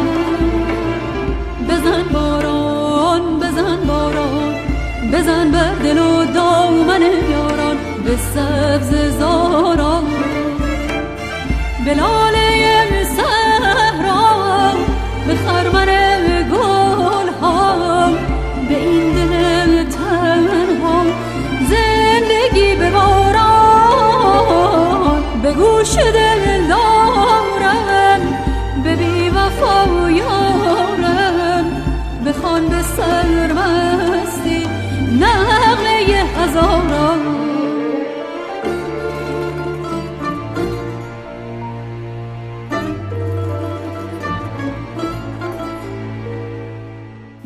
بزن 1.69 2.03
باران 2.13 3.39
بزن 3.39 3.79
باران 3.87 4.55
بزن 5.13 5.51
بر 5.51 5.75
دل 5.83 5.99
و 5.99 6.25
دامن 6.25 7.01
یاران 7.31 7.77
به 8.05 8.17
سبز 8.17 9.19
زاران. 9.19 10.03
به 11.85 11.93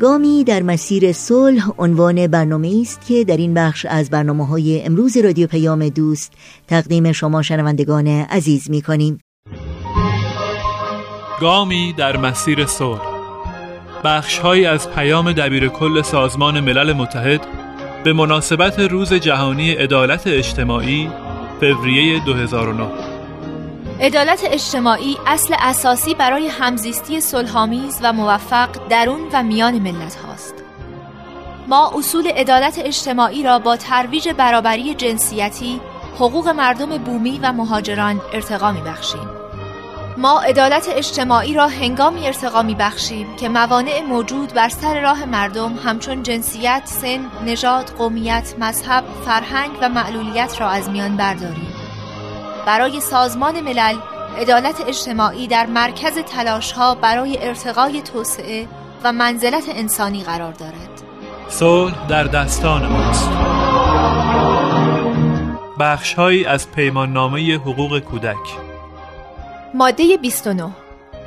گامی 0.08 0.44
در 0.44 0.62
مسیر 0.62 1.12
صلح 1.12 1.70
عنوان 1.78 2.26
برنامه 2.26 2.78
است 2.80 3.06
که 3.06 3.24
در 3.24 3.36
این 3.36 3.54
بخش 3.54 3.86
از 3.86 4.10
برنامه 4.10 4.46
های 4.46 4.82
امروز 4.82 5.16
رادیو 5.16 5.46
پیام 5.46 5.88
دوست 5.88 6.32
تقدیم 6.68 7.12
شما 7.12 7.42
شنوندگان 7.42 8.06
عزیز 8.06 8.70
می 8.70 8.82
کنیم. 8.82 9.18
گامی 11.40 11.94
در 11.96 12.16
مسیر 12.16 12.66
صلح 12.66 13.00
بخشهایی 14.04 14.66
از 14.66 14.90
پیام 14.90 15.32
دبیر 15.32 15.68
کل 15.68 16.02
سازمان 16.02 16.60
ملل 16.60 16.92
متحد 16.92 17.40
به 18.04 18.12
مناسبت 18.12 18.78
روز 18.78 19.12
جهانی 19.12 19.70
عدالت 19.70 20.26
اجتماعی 20.26 21.10
فوریه 21.60 22.24
2009 22.24 23.07
عدالت 24.00 24.40
اجتماعی 24.44 25.18
اصل 25.26 25.54
اساسی 25.58 26.14
برای 26.14 26.48
همزیستی 26.48 27.20
صلحآمیز 27.20 27.98
و 28.02 28.12
موفق 28.12 28.68
درون 28.88 29.20
و 29.32 29.42
میان 29.42 29.78
ملت 29.78 30.14
هاست. 30.14 30.54
ما 31.68 31.92
اصول 31.94 32.28
عدالت 32.28 32.78
اجتماعی 32.78 33.42
را 33.42 33.58
با 33.58 33.76
ترویج 33.76 34.28
برابری 34.28 34.94
جنسیتی، 34.94 35.80
حقوق 36.14 36.48
مردم 36.48 36.98
بومی 36.98 37.40
و 37.42 37.52
مهاجران 37.52 38.20
ارتقا 38.32 38.72
می 38.72 38.80
بخشیم. 38.80 39.28
ما 40.16 40.40
عدالت 40.40 40.88
اجتماعی 40.88 41.54
را 41.54 41.68
هنگامی 41.68 42.26
ارتقا 42.26 42.62
می 42.62 42.74
بخشیم 42.74 43.36
که 43.36 43.48
موانع 43.48 44.02
موجود 44.02 44.54
بر 44.54 44.68
سر 44.68 45.00
راه 45.00 45.24
مردم 45.24 45.74
همچون 45.84 46.22
جنسیت، 46.22 46.82
سن، 46.84 47.26
نژاد، 47.44 47.90
قومیت، 47.98 48.54
مذهب، 48.58 49.04
فرهنگ 49.24 49.70
و 49.82 49.88
معلولیت 49.88 50.60
را 50.60 50.68
از 50.68 50.90
میان 50.90 51.16
برداریم. 51.16 51.77
برای 52.68 53.00
سازمان 53.00 53.60
ملل 53.60 53.96
عدالت 54.38 54.80
اجتماعی 54.88 55.46
در 55.46 55.66
مرکز 55.66 56.18
تلاشها 56.18 56.94
برای 56.94 57.38
ارتقای 57.46 58.02
توسعه 58.02 58.66
و 59.04 59.12
منزلت 59.12 59.64
انسانی 59.68 60.22
قرار 60.22 60.52
دارد. 60.52 61.02
صلح 61.48 62.06
در 62.06 62.24
دستان 62.24 62.86
ماست. 62.86 63.30
بخشهایی 65.80 66.44
از 66.44 66.70
پیماننامه 66.70 67.54
حقوق 67.54 67.98
کودک. 67.98 68.36
ماده 69.74 70.16
29 70.16 70.70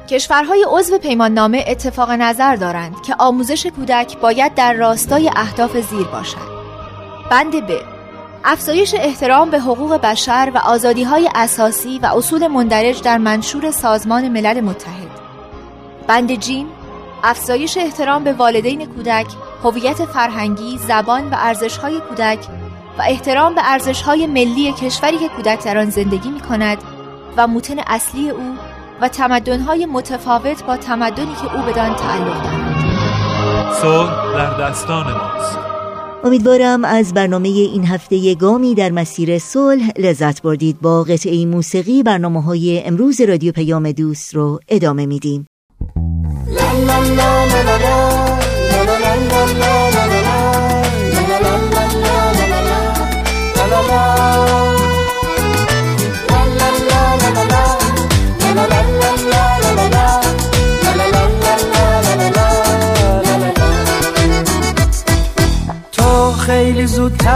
کشورهای 0.09 0.65
عضو 0.69 0.97
پیماننامه 0.97 1.63
اتفاق 1.67 2.11
نظر 2.11 2.55
دارند 2.55 3.01
که 3.01 3.15
آموزش 3.19 3.65
کودک 3.65 4.17
باید 4.17 4.53
در 4.53 4.73
راستای 4.73 5.31
اهداف 5.35 5.77
زیر 5.77 6.07
باشد. 6.07 6.51
بند 7.31 7.67
ب. 7.67 7.90
افزایش 8.43 8.95
احترام 8.97 9.49
به 9.49 9.59
حقوق 9.59 9.93
بشر 9.97 10.51
و 10.55 10.57
آزادی 10.57 11.03
های 11.03 11.29
اساسی 11.35 11.99
و 11.99 12.05
اصول 12.05 12.47
مندرج 12.47 13.01
در 13.01 13.17
منشور 13.17 13.71
سازمان 13.71 14.27
ملل 14.29 14.61
متحد. 14.61 15.11
بند 16.07 16.35
جیم 16.35 16.67
افزایش 17.23 17.77
احترام 17.77 18.23
به 18.23 18.33
والدین 18.33 18.85
کودک 18.85 19.27
هویت 19.63 20.05
فرهنگی 20.05 20.77
زبان 20.77 21.29
و 21.29 21.35
ارزش 21.39 21.77
های 21.77 21.99
کودک 21.99 22.39
و 22.97 23.01
احترام 23.01 23.55
به 23.55 23.61
ارزش 23.63 24.01
های 24.01 24.27
ملی 24.27 24.73
کشوری 24.73 25.17
که 25.17 25.29
کودک 25.29 25.65
در 25.65 25.77
آن 25.77 25.89
زندگی 25.89 26.29
می 26.29 26.41
کند 26.41 26.77
و 27.37 27.47
موتن 27.47 27.79
اصلی 27.87 28.29
او 28.29 28.55
و 29.01 29.07
تمدن 29.07 29.59
های 29.59 29.85
متفاوت 29.85 30.63
با 30.63 30.77
تمدنی 30.77 31.35
که 31.35 31.55
او 31.55 31.61
بدان 31.61 31.95
تعلق 31.95 32.43
دارد. 32.43 33.73
صلح 33.73 34.33
در 34.33 34.69
دستان 34.69 35.13
ماست. 35.13 35.70
امیدوارم 36.23 36.85
از 36.85 37.13
برنامه 37.13 37.47
این 37.47 37.85
هفته 37.85 38.35
گامی 38.35 38.75
در 38.75 38.91
مسیر 38.91 39.39
صلح 39.39 39.91
لذت 39.97 40.41
بردید 40.41 40.81
با 40.81 41.03
قطعه 41.03 41.45
موسیقی 41.45 42.03
برنامه 42.03 42.43
های 42.43 42.83
امروز 42.85 43.21
رادیو 43.21 43.51
پیام 43.51 43.91
دوست 43.91 44.35
رو 44.35 44.59
ادامه 44.69 45.05
میدیم 45.05 45.45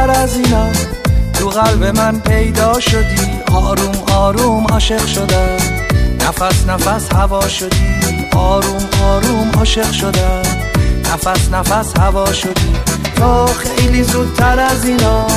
زودتر 0.06 0.22
از 0.22 0.36
اینا. 0.36 0.68
تو 1.34 1.50
قلب 1.50 1.84
من 1.98 2.20
پیدا 2.20 2.80
شدی. 2.80 3.30
آروم 3.54 4.04
آروم 4.14 4.68
عاشق 4.68 5.06
شدم. 5.06 5.58
نفس 6.20 6.66
نفس 6.68 7.14
هوا 7.14 7.48
شدی. 7.48 8.28
آروم 8.36 8.90
آروم 9.04 9.52
عاشق 9.58 9.92
شدم. 9.92 10.42
نفس 11.14 11.50
نفس 11.52 11.98
هوا 12.00 12.34
شدی. 12.34 12.76
تو 13.16 13.46
خیلی 13.46 14.04
زودتر 14.04 14.60
از 14.60 14.86
اینا. 14.86 15.28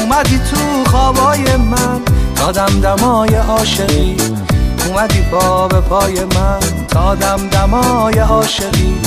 اومدی 0.00 0.40
تو 0.50 0.90
خوابای 0.90 1.56
من. 1.56 2.00
تا 2.36 2.52
دمدمای 2.52 3.34
عاشقی. 3.34 4.16
اومدی 4.86 5.20
با 5.20 5.68
به 5.68 5.80
پای 5.80 6.24
من. 6.24 6.86
تا 6.88 7.14
دمدمای 7.14 8.18
عاشقی. 8.18 9.00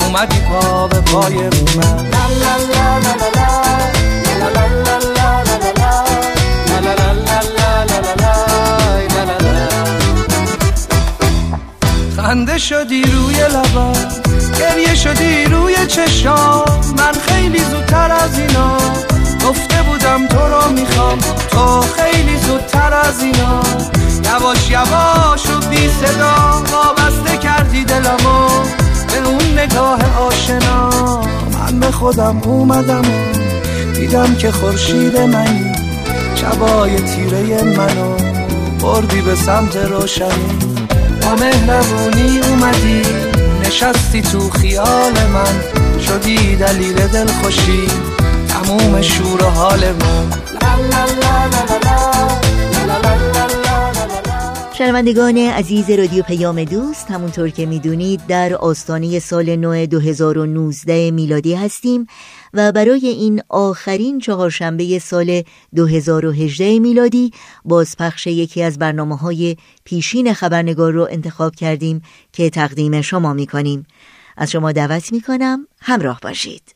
اومدی 0.00 0.40
پا 0.40 0.88
به 0.88 1.00
پای 1.00 1.36
من. 1.36 2.06
خنده 12.16 12.58
شدی 12.58 13.02
روی 13.02 13.34
لبم 13.34 13.92
گریه 14.58 14.94
شدی 14.94 15.44
روی 15.44 15.86
چشام. 15.86 16.64
من 16.98 17.12
خیلی 17.12 17.58
زودتر 17.58 18.12
از 18.12 18.38
اینا 18.38 18.76
گفته 19.48 19.82
بودم 19.82 20.26
تو 20.26 20.38
رو 20.38 20.70
می‌خوام. 20.70 21.18
تو 21.50 21.80
خیلی 21.80 22.38
زودتر 22.38 22.94
از 22.94 23.22
اینا. 23.22 23.62
یواش 24.24 24.70
یواش 24.70 25.46
و 25.50 25.68
بی 25.70 25.88
صدا 25.88 26.62
وابسته 26.72 27.36
کردی 27.36 27.84
دلمو 27.84 28.48
به 29.08 29.28
اون 29.28 29.58
نگاه 29.58 29.98
آشنا. 30.18 30.90
من 31.52 31.80
به 31.80 31.90
خودم 31.90 32.42
اومدم 32.44 33.02
دیدم 33.96 34.34
که 34.34 34.50
خورشید 34.52 35.16
منی 35.16 35.72
شبای 36.34 36.96
تیره 37.00 37.62
منو 37.62 38.16
بردی 38.80 39.20
به 39.20 39.34
سمت 39.34 39.76
روشنی. 39.76 40.58
با 41.22 41.34
مهربونی 41.34 42.40
اومدی 42.40 43.02
نشستی 43.64 44.22
تو 44.22 44.50
خیال 44.50 45.12
من. 45.32 45.60
شدی 46.00 46.56
دلیل 46.56 46.94
دلخوشی 47.06 47.88
تموم 48.48 49.02
شور 49.02 49.44
و 49.44 49.50
حال 49.50 49.80
من. 49.80 50.26
شنوندگان 54.78 55.38
عزیز 55.38 55.90
رادیو 55.90 56.22
پیام 56.22 56.64
دوست 56.64 57.10
همونطور 57.10 57.48
که 57.48 57.66
می‌دونید 57.66 58.26
در 58.26 58.54
آستانه 58.54 59.18
سال 59.18 59.56
نو 59.56 59.86
2019 59.86 61.10
میلادی 61.10 61.54
هستیم 61.54 62.06
و 62.54 62.72
برای 62.72 63.06
این 63.06 63.42
آخرین 63.48 64.18
چهارشنبه 64.18 64.98
سال 64.98 65.42
2018 65.74 66.78
میلادی 66.78 67.30
بازپخش 67.64 68.26
یکی 68.26 68.62
از 68.62 68.78
برنامه 68.78 69.16
های 69.16 69.56
پیشین 69.84 70.32
خبرنگار 70.32 70.92
رو 70.92 71.08
انتخاب 71.10 71.54
کردیم 71.54 72.02
که 72.32 72.50
تقدیم 72.50 73.00
شما 73.00 73.32
می‌کنیم. 73.32 73.86
از 74.36 74.50
شما 74.50 74.72
دعوت 74.72 75.12
می‌کنم 75.12 75.66
همراه 75.80 76.18
باشید. 76.22 76.74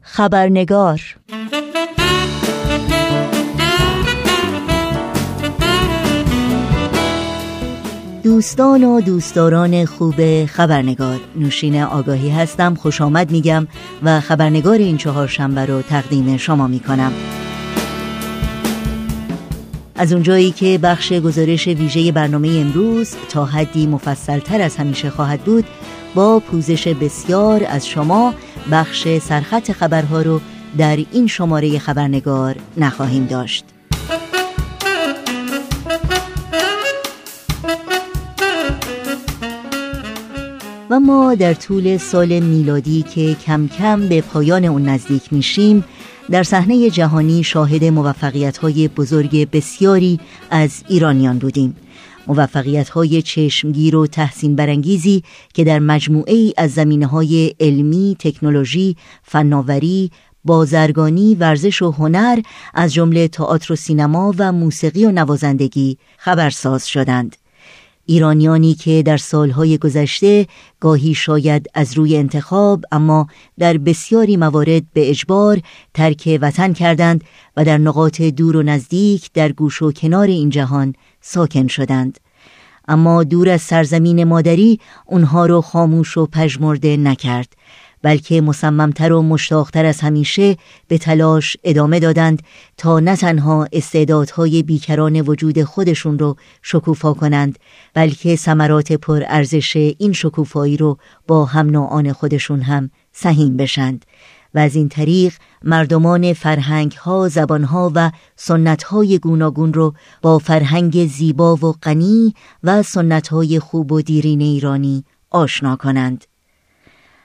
خبرنگار 0.00 1.00
دوستان 8.22 8.84
و 8.84 9.00
دوستداران 9.00 9.84
خوب 9.84 10.46
خبرنگار. 10.46 11.20
نوشین 11.36 11.82
آگاهی 11.82 12.30
هستم 12.30 12.74
خوش 12.74 13.00
آمد 13.00 13.30
میگم 13.30 13.66
و 14.02 14.20
خبرنگار 14.20 14.78
این 14.78 14.96
چهار 14.96 15.26
شنبه 15.26 15.66
رو 15.66 15.82
تقدیم 15.82 16.36
شما 16.36 16.66
می‌کنم. 16.66 17.12
از 19.96 20.12
اونجایی 20.12 20.50
که 20.50 20.78
بخش 20.82 21.12
گزارش 21.12 21.68
ویژه 21.68 22.12
برنامه 22.12 22.48
امروز 22.48 23.14
تا 23.28 23.44
حدی 23.44 23.86
مفصلتر 23.86 24.60
از 24.60 24.76
همیشه 24.76 25.10
خواهد 25.10 25.40
بود 25.40 25.64
با 26.14 26.38
پوزش 26.38 26.88
بسیار 26.88 27.64
از 27.68 27.88
شما 27.88 28.34
بخش 28.72 29.18
سرخط 29.18 29.72
خبرها 29.72 30.22
رو 30.22 30.40
در 30.78 30.98
این 31.12 31.26
شماره 31.26 31.78
خبرنگار 31.78 32.56
نخواهیم 32.76 33.26
داشت. 33.26 33.64
و 40.90 41.00
ما 41.00 41.34
در 41.34 41.54
طول 41.54 41.96
سال 41.96 42.40
میلادی 42.40 43.02
که 43.02 43.34
کم 43.34 43.68
کم 43.68 44.08
به 44.08 44.20
پایان 44.20 44.64
اون 44.64 44.88
نزدیک 44.88 45.32
میشیم 45.32 45.84
در 46.30 46.42
صحنه 46.42 46.90
جهانی 46.90 47.44
شاهد 47.44 47.84
موفقیت 47.84 48.58
های 48.58 48.88
بزرگ 48.88 49.50
بسیاری 49.50 50.20
از 50.50 50.84
ایرانیان 50.88 51.38
بودیم 51.38 51.76
موفقیت 52.26 52.88
های 52.88 53.22
چشمگیر 53.22 53.96
و 53.96 54.06
تحسین 54.06 54.56
برانگیزی 54.56 55.22
که 55.54 55.64
در 55.64 55.78
مجموعه 55.78 56.34
ای 56.34 56.54
از 56.56 56.70
زمینه 56.70 57.06
های 57.06 57.54
علمی، 57.60 58.16
تکنولوژی، 58.18 58.96
فناوری، 59.22 60.10
بازرگانی، 60.44 61.34
ورزش 61.34 61.82
و 61.82 61.90
هنر 61.90 62.40
از 62.74 62.94
جمله 62.94 63.28
تئاتر 63.28 63.72
و 63.72 63.76
سینما 63.76 64.34
و 64.38 64.52
موسیقی 64.52 65.04
و 65.04 65.12
نوازندگی 65.12 65.98
خبرساز 66.18 66.88
شدند. 66.88 67.36
ایرانیانی 68.10 68.74
که 68.74 69.02
در 69.02 69.16
سالهای 69.16 69.78
گذشته 69.78 70.46
گاهی 70.80 71.14
شاید 71.14 71.66
از 71.74 71.98
روی 71.98 72.16
انتخاب 72.16 72.84
اما 72.92 73.26
در 73.58 73.78
بسیاری 73.78 74.36
موارد 74.36 74.82
به 74.92 75.10
اجبار 75.10 75.60
ترک 75.94 76.38
وطن 76.42 76.72
کردند 76.72 77.24
و 77.56 77.64
در 77.64 77.78
نقاط 77.78 78.22
دور 78.22 78.56
و 78.56 78.62
نزدیک 78.62 79.32
در 79.34 79.52
گوش 79.52 79.82
و 79.82 79.92
کنار 79.92 80.26
این 80.26 80.50
جهان 80.50 80.94
ساکن 81.20 81.66
شدند. 81.66 82.20
اما 82.88 83.24
دور 83.24 83.48
از 83.48 83.62
سرزمین 83.62 84.24
مادری 84.24 84.80
اونها 85.06 85.46
رو 85.46 85.60
خاموش 85.60 86.16
و 86.16 86.26
پژمرده 86.26 86.96
نکرد. 86.96 87.52
بلکه 88.02 88.40
مصممتر 88.40 89.12
و 89.12 89.22
مشتاقتر 89.22 89.84
از 89.84 90.00
همیشه 90.00 90.56
به 90.88 90.98
تلاش 90.98 91.56
ادامه 91.64 92.00
دادند 92.00 92.42
تا 92.76 93.00
نه 93.00 93.16
تنها 93.16 93.66
استعدادهای 93.72 94.62
بیکران 94.62 95.20
وجود 95.20 95.62
خودشون 95.62 96.18
رو 96.18 96.36
شکوفا 96.62 97.12
کنند 97.14 97.58
بلکه 97.94 98.36
ثمرات 98.36 98.92
پرارزش 98.92 99.76
این 99.76 100.12
شکوفایی 100.12 100.76
رو 100.76 100.98
با 101.26 101.44
هم 101.44 101.70
نوعان 101.70 102.12
خودشون 102.12 102.60
هم 102.60 102.90
سهیم 103.12 103.56
بشند 103.56 104.04
و 104.54 104.58
از 104.58 104.76
این 104.76 104.88
طریق 104.88 105.34
مردمان 105.64 106.32
فرهنگ 106.32 106.92
ها، 106.92 107.28
زبان 107.28 107.64
ها 107.64 107.92
و 107.94 108.10
سنت 108.36 108.82
های 108.82 109.18
گوناگون 109.18 109.72
رو 109.72 109.94
با 110.22 110.38
فرهنگ 110.38 111.06
زیبا 111.06 111.56
و 111.56 111.72
غنی 111.82 112.34
و 112.64 112.82
سنت 112.82 113.28
های 113.28 113.60
خوب 113.60 113.92
و 113.92 114.02
دیرین 114.02 114.40
ایرانی 114.40 115.04
آشنا 115.30 115.76
کنند. 115.76 116.29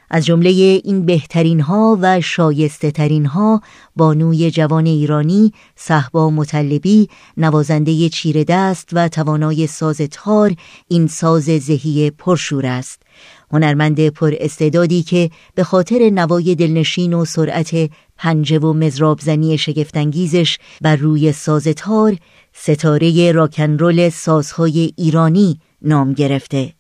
از 0.10 0.26
جمله 0.26 0.50
این 0.84 1.06
بهترین 1.06 1.60
ها 1.60 1.98
و 2.02 2.22
شایسته 2.22 2.92
ترین 2.92 3.26
ها 3.26 3.62
بانوی 3.96 4.52
جوان 4.52 4.86
ایرانی 4.86 5.54
صحبا 5.76 6.30
مطلبی 6.30 7.10
نوازنده 7.38 8.10
چیره 8.10 8.44
دست 8.44 8.90
و 8.94 9.08
توانای 9.08 9.68
ساز 9.68 9.98
تار 9.98 10.56
این 10.88 11.08
ساز 11.08 11.44
زهی 11.44 12.12
پرشور 12.12 12.66
است. 12.66 13.02
هنرمند 13.52 14.10
پر 14.10 14.34
استعدادی 14.40 15.04
که 15.04 15.30
به 15.56 15.64
خاطر 15.64 16.10
نوای 16.10 16.56
دلنشین 16.56 17.14
و 17.14 17.26
سرعت 17.26 17.90
پنجه 18.18 18.60
و 18.60 18.74
مزرابزنی 18.74 19.58
شگفتانگیزش 19.58 20.58
بر 20.82 20.96
روی 20.96 21.32
ساز 21.32 21.68
تار 21.68 22.18
ستاره 22.54 23.32
راکنرول 23.32 24.10
سازهای 24.10 24.94
ایرانی 24.98 25.60
نام 25.82 26.14
گرفته. 26.14 26.74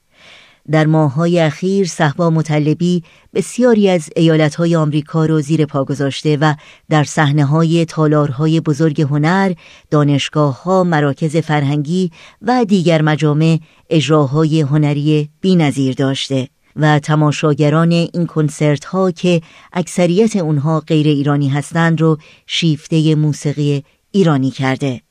در 0.71 0.85
ماههای 0.85 1.39
اخیر 1.39 1.87
صحبا 1.87 2.29
مطلبی 2.29 3.03
بسیاری 3.33 3.89
از 3.89 4.09
ایالتهای 4.15 4.75
آمریکا 4.75 5.25
را 5.25 5.41
زیر 5.41 5.65
پا 5.65 5.83
گذاشته 5.85 6.37
و 6.37 6.53
در 6.89 7.03
صحنه 7.03 7.45
های 7.45 7.85
تالارهای 7.85 8.59
بزرگ 8.59 9.01
هنر، 9.01 9.53
دانشگاه 9.91 10.63
ها، 10.63 10.83
مراکز 10.83 11.37
فرهنگی 11.37 12.11
و 12.41 12.65
دیگر 12.65 13.01
مجامع 13.01 13.59
اجراهای 13.89 14.61
هنری 14.61 15.29
بینظیر 15.41 15.93
داشته 15.93 16.47
و 16.75 16.99
تماشاگران 16.99 17.91
این 17.91 18.25
کنسرت 18.25 18.85
ها 18.85 19.11
که 19.11 19.41
اکثریت 19.73 20.35
اونها 20.35 20.79
غیر 20.79 21.07
ایرانی 21.07 21.49
هستند 21.49 22.01
رو 22.01 22.17
شیفته 22.47 23.15
موسیقی 23.15 23.83
ایرانی 24.11 24.51
کرده. 24.51 25.04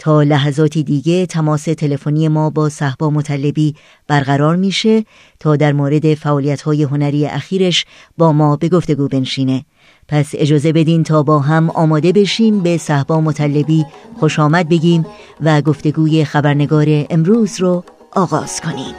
تا 0.00 0.22
لحظاتی 0.22 0.82
دیگه 0.82 1.26
تماس 1.26 1.64
تلفنی 1.64 2.28
ما 2.28 2.50
با 2.50 2.68
صحبا 2.68 3.10
مطلبی 3.10 3.74
برقرار 4.08 4.56
میشه 4.56 5.04
تا 5.40 5.56
در 5.56 5.72
مورد 5.72 6.14
فعالیت 6.14 6.62
های 6.62 6.82
هنری 6.82 7.26
اخیرش 7.26 7.84
با 8.18 8.32
ما 8.32 8.56
به 8.56 8.68
گفتگو 8.68 9.08
بنشینه. 9.08 9.64
پس 10.08 10.30
اجازه 10.34 10.72
بدین 10.72 11.02
تا 11.02 11.22
با 11.22 11.38
هم 11.38 11.70
آماده 11.70 12.12
بشیم 12.12 12.60
به 12.60 12.76
صحبا 12.76 13.20
مطلبی 13.20 13.86
خوش 14.20 14.38
آمد 14.38 14.68
بگیم 14.68 15.06
و 15.40 15.62
گفتگوی 15.62 16.24
خبرنگار 16.24 16.86
امروز 17.10 17.60
رو 17.60 17.84
آغاز 18.12 18.60
کنیم. 18.60 18.94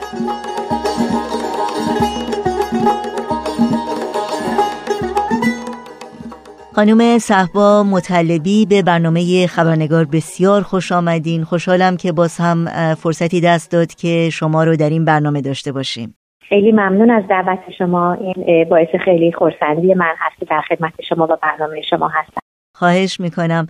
خانم 6.76 7.18
صحبا 7.18 7.84
مطلبی 7.84 8.66
به 8.66 8.82
برنامه 8.82 9.48
خبرنگار 9.48 10.06
بسیار 10.06 10.62
خوش 10.62 10.92
آمدین. 10.92 11.44
خوشحالم 11.44 11.98
که 11.98 12.12
باز 12.12 12.38
هم 12.38 12.66
فرصتی 12.96 13.42
دست 13.42 13.72
داد 13.72 13.88
که 13.88 14.30
شما 14.30 14.64
رو 14.64 14.76
در 14.76 14.90
این 14.90 15.06
برنامه 15.06 15.42
داشته 15.42 15.72
باشیم. 15.72 16.16
خیلی 16.50 16.72
ممنون 16.72 17.12
از 17.12 17.24
دعوت 17.30 17.60
شما. 17.78 18.14
این 18.14 18.70
باعث 18.70 18.88
خیلی 19.06 19.32
خورسندی 19.32 19.94
من 19.94 20.14
هست 20.18 20.40
که 20.40 20.46
در 20.46 20.62
خدمت 20.70 20.94
شما 21.10 21.24
و 21.24 21.38
برنامه 21.42 21.82
شما 21.90 22.08
هستم. 22.08 22.42
خواهش 22.82 23.20
می‌کنم. 23.20 23.68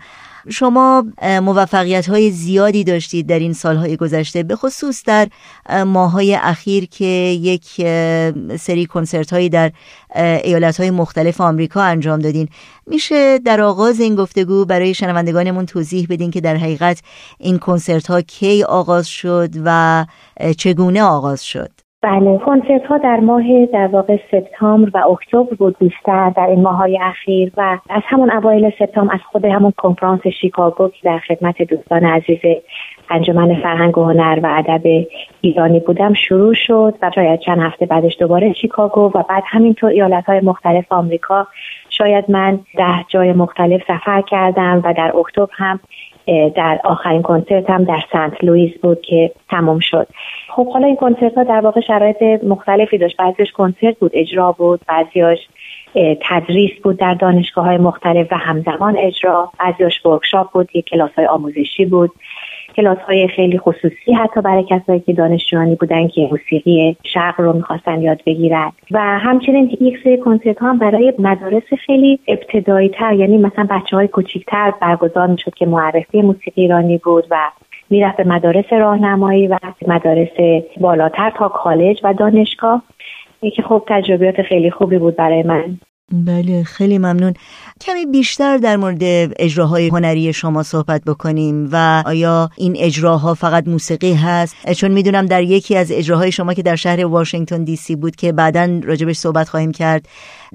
شما 0.50 1.06
موفقیت 1.22 2.10
های 2.10 2.32
زیادی 2.32 2.84
داشتید 2.84 3.28
در 3.28 3.40
این 3.40 3.54
سالهای 3.54 3.98
گذشته 3.98 4.44
به 4.44 4.56
خصوص 4.56 5.04
در 5.06 5.28
ماهای 5.86 6.36
اخیر 6.36 6.86
که 6.86 7.06
یک 7.42 7.66
سری 8.60 8.86
کنسرت 8.86 9.34
هایی 9.34 9.50
در 9.50 9.72
ایالت 10.16 10.80
های 10.80 10.92
مختلف 10.92 11.42
آمریکا 11.42 11.82
انجام 11.82 12.20
دادین. 12.20 12.50
میشه 12.88 13.40
در 13.40 13.62
آغاز 13.62 14.00
این 14.00 14.16
گفتگو 14.16 14.66
برای 14.66 14.94
شنوندگانمون 14.94 15.66
توضیح 15.66 16.08
بدین 16.10 16.32
که 16.32 16.42
در 16.42 16.56
حقیقت 16.56 17.02
این 17.40 17.60
کنسرت 17.60 18.08
ها 18.08 18.22
کی 18.22 18.64
آغاز 18.64 19.08
شد 19.08 19.50
و 19.66 20.06
چگونه 20.58 21.04
آغاز 21.04 21.44
شد؟ 21.46 21.81
بله 22.04 22.38
کنسرت 22.38 22.86
ها 22.86 22.98
در 22.98 23.20
ماه 23.20 23.66
در 23.66 23.88
واقع 23.88 24.18
سپتامبر 24.32 24.90
و 24.94 25.10
اکتبر 25.12 25.56
بود 25.56 25.78
بیشتر 25.80 26.30
در 26.30 26.46
این 26.46 26.62
ماه 26.62 26.76
های 26.76 27.00
اخیر 27.02 27.52
و 27.58 27.78
از 27.90 28.02
همون 28.06 28.32
اوایل 28.32 28.72
سپتامبر 28.80 29.14
از 29.14 29.20
خود 29.32 29.46
همون 29.46 29.74
کنفرانس 29.78 30.28
شیکاگو 30.42 30.88
که 30.88 31.00
در 31.04 31.20
خدمت 31.20 31.62
دوستان 31.62 32.06
عزیز 32.06 32.40
انجمن 33.10 33.62
فرهنگ 33.62 33.98
و 33.98 34.04
هنر 34.04 34.40
و 34.44 34.48
ادب 34.58 35.06
ایرانی 35.42 35.80
بودم 35.80 36.14
شروع 36.14 36.54
شد 36.54 36.94
و 37.02 37.12
شاید 37.16 37.40
چند 37.40 37.60
هفته 37.60 37.86
بعدش 37.86 38.18
دوباره 38.20 38.54
شیکاگو 38.54 39.02
و 39.02 39.24
بعد 39.30 39.44
همینطور 39.46 39.90
ایالت 39.90 40.26
های 40.26 40.40
مختلف 40.40 40.86
آمریکا. 40.90 41.48
شاید 41.90 42.26
من 42.32 42.60
ده 42.78 43.06
جای 43.08 43.34
مختلف 43.34 43.82
سفر 43.88 44.22
کردم 44.22 44.82
و 44.84 44.94
در 44.94 45.14
اکتبر 45.18 45.54
هم 45.54 45.80
در 46.56 46.80
آخرین 46.84 47.22
کنسرت 47.22 47.70
هم 47.70 47.84
در 47.84 48.04
سنت 48.12 48.44
لوئیس 48.44 48.78
بود 48.82 49.02
که 49.02 49.32
تمام 49.50 49.80
شد. 49.80 50.08
خب 50.50 50.72
حالا 50.72 50.88
این 50.88 50.96
کنسرت 50.96 51.36
ها 51.36 51.44
در 51.44 51.60
واقع 51.62 51.82
شرایط 51.82 52.44
مختلفی 52.44 52.98
داشت. 52.98 53.18
بعضیش 53.18 53.52
کنسرت 53.52 54.00
بود 54.00 54.12
اجرا 54.14 54.52
بود 54.52 54.82
بعضیاش 54.88 55.40
تدریس 56.30 56.72
بود 56.84 56.98
در 56.98 57.14
دانشگاه 57.14 57.66
های 57.66 57.78
مختلف 57.78 58.28
و 58.32 58.38
همزمان 58.38 58.98
اجرا. 58.98 59.52
بعضیاش 59.60 60.06
ورکشاپ 60.06 60.52
بود 60.52 60.70
یک 60.74 60.86
کلاس 60.86 61.12
های 61.18 61.26
آموزشی 61.26 61.86
بود. 61.86 62.12
کلاس 62.76 62.98
های 62.98 63.28
خیلی 63.28 63.58
خصوصی 63.58 64.14
حتی 64.14 64.42
برای 64.42 64.64
کسایی 64.70 65.00
که 65.00 65.14
دانشجویانی 65.14 65.76
بودن 65.76 66.08
که 66.08 66.30
موسیقی 66.32 66.98
شرق 67.04 67.42
رو 67.42 67.54
می‌خواستن 67.54 68.02
یاد 68.02 68.22
بگیرن. 68.26 68.72
و 68.92 69.00
همچنین 69.00 69.78
یک 69.82 70.00
سری 70.04 70.18
کنسرت 70.18 70.60
ها 70.60 70.70
هم 70.70 70.78
برای 70.78 71.14
مدارس 71.20 71.74
خیلی 71.86 72.20
ابتدایی 72.28 72.90
تر 72.90 73.14
یعنی 73.14 73.38
مثلا 73.38 73.68
بچه 73.70 73.96
های 73.96 74.08
کوچیکتر 74.08 74.74
برگزار 74.82 75.28
می‌شد 75.28 75.54
که 75.54 75.66
معرفی 75.66 76.22
موسیقی 76.22 76.62
ایرانی 76.62 76.98
بود 76.98 77.28
و 77.32 77.38
می‌رفت 77.90 78.18
به 78.18 78.24
مدارس 78.24 78.66
راهنمایی 78.74 79.48
و 79.48 79.58
مدارس 79.88 80.64
بالاتر 80.78 81.30
تا 81.30 81.50
کالج 81.50 82.02
و 82.04 82.14
دانشگاه. 82.14 82.82
که 83.56 83.62
خب 83.62 83.84
تجربیات 83.88 84.42
خیلی 84.42 84.72
خوبی 84.72 84.98
بود 84.98 85.16
برای 85.16 85.44
من. 85.44 85.78
بله 86.12 86.64
خیلی 86.64 86.98
ممنون. 86.98 87.34
کمی 87.82 88.06
بیشتر 88.06 88.58
در 88.58 88.78
مورد 88.78 89.00
اجراهای 89.40 89.88
هنری 89.88 90.34
شما 90.34 90.64
صحبت 90.64 91.04
بکنیم 91.04 91.70
و 91.72 92.04
آیا 92.06 92.50
این 92.58 92.76
اجراها 92.78 93.34
فقط 93.34 93.68
موسیقی 93.68 94.14
هست؟ 94.14 94.56
چون 94.72 94.92
می‌دونم 94.92 95.26
در 95.26 95.44
یکی 95.44 95.78
از 95.78 95.92
اجراهای 95.92 96.32
شما 96.32 96.54
که 96.54 96.62
در 96.62 96.76
شهر 96.76 97.06
واشنگتن 97.06 97.64
دی 97.64 97.76
سی 97.76 97.96
بود 97.96 98.16
که 98.16 98.32
بعدا 98.32 98.80
راجبش 98.84 99.18
صحبت 99.18 99.50
خواهیم 99.50 99.72
کرد 99.72 100.06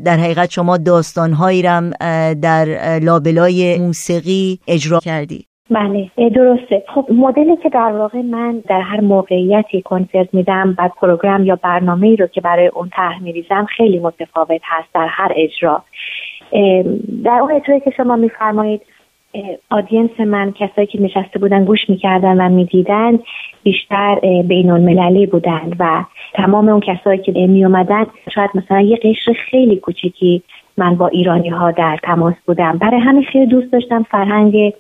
در 0.05 0.17
حقیقت 0.17 0.51
شما 0.51 0.77
داستانهایی 0.77 1.63
رم 1.63 1.91
در 2.33 2.99
لابلای 2.99 3.79
موسیقی 3.79 4.61
اجرا 4.67 5.01
کردی. 5.01 5.47
بله 5.71 6.11
درسته. 6.17 6.85
خب 6.95 7.07
مدلی 7.11 7.57
که 7.57 7.69
در 7.69 7.93
واقع 7.93 8.23
من 8.23 8.63
در 8.69 8.81
هر 8.81 9.01
موقعیتی 9.01 9.83
کنسرت 9.83 10.35
میدم 10.35 10.73
بعد 10.73 10.93
پروگرام 11.01 11.45
یا 11.45 11.57
برنامه 11.57 12.07
ای 12.07 12.17
رو 12.17 12.27
که 12.27 12.41
برای 12.41 12.67
اون 12.67 12.89
طرح 12.89 13.23
میریزم 13.23 13.67
خیلی 13.77 13.99
متفاوت 13.99 14.61
هست 14.65 14.89
در 14.95 15.07
هر 15.07 15.33
اجرا. 15.37 15.83
در 17.25 17.39
اون 17.41 17.53
اجرایی 17.53 17.81
که 17.81 17.91
شما 17.97 18.17
میفرمایید 18.17 18.81
آدینس 19.71 20.21
من 20.21 20.53
کسایی 20.53 20.87
که 20.87 21.03
نشسته 21.03 21.39
بودن 21.39 21.65
گوش 21.65 21.91
می‌کردن 21.91 22.41
و 22.41 22.49
می‌دیدن 22.49 23.19
بیشتر 23.63 24.21
بین 24.45 24.71
المللی 24.71 25.27
بودن 25.27 25.73
و 25.79 26.05
تمام 26.35 26.69
اون 26.69 26.81
کسایی 26.81 27.19
که 27.19 27.33
می 27.33 27.65
اومدن 27.65 28.07
شاید 28.35 28.51
مثلا 28.55 28.81
یه 28.81 28.97
قشر 28.97 29.33
خیلی 29.51 29.77
کوچیکی 29.77 30.43
من 30.77 30.95
با 30.95 31.09
ایرانی 31.09 31.49
ها 31.49 31.71
در 31.71 31.99
تماس 32.03 32.35
بودم. 32.47 32.79
برای 32.79 33.01
همین 33.01 33.25
خیلی 33.25 33.47
دوست 33.47 33.73
داشتم 33.73 34.03
فرهنگ 34.03 34.73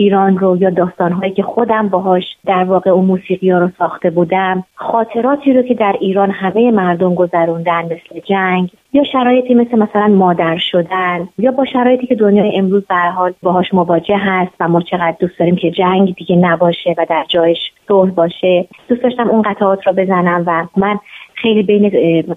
ایران 0.00 0.38
رو 0.38 0.56
یا 0.56 0.70
داستانهایی 0.70 1.32
که 1.32 1.42
خودم 1.42 1.88
باهاش 1.88 2.24
در 2.46 2.64
واقع 2.64 2.90
اون 2.90 3.04
موسیقی 3.04 3.50
ها 3.50 3.58
رو 3.58 3.70
ساخته 3.78 4.10
بودم 4.10 4.64
خاطراتی 4.74 5.52
رو 5.52 5.62
که 5.62 5.74
در 5.74 5.96
ایران 6.00 6.30
همه 6.30 6.70
مردم 6.70 7.14
گذروندن 7.14 7.84
مثل 7.84 8.20
جنگ 8.28 8.70
یا 8.92 9.04
شرایطی 9.04 9.54
مثل 9.54 9.78
مثلا 9.78 10.06
مادر 10.06 10.58
شدن 10.58 11.28
یا 11.38 11.50
با 11.50 11.64
شرایطی 11.64 12.06
که 12.06 12.14
دنیای 12.14 12.58
امروز 12.58 12.82
به 12.88 12.94
حال 12.94 13.32
باهاش 13.42 13.74
مواجه 13.74 14.16
هست 14.16 14.52
و 14.60 14.68
ما 14.68 14.80
چقدر 14.80 15.16
دوست 15.20 15.38
داریم 15.38 15.56
که 15.56 15.70
جنگ 15.70 16.14
دیگه 16.14 16.36
نباشه 16.36 16.94
و 16.98 17.06
در 17.10 17.24
جایش 17.28 17.58
صلح 17.88 18.10
باشه. 18.10 18.66
دوست 18.88 19.02
داشتم 19.02 19.28
اون 19.28 19.42
قطعات 19.42 19.86
رو 19.86 19.92
بزنم 19.92 20.44
و 20.46 20.66
من 20.76 20.98
خیلی 21.42 21.62
بین 21.62 21.88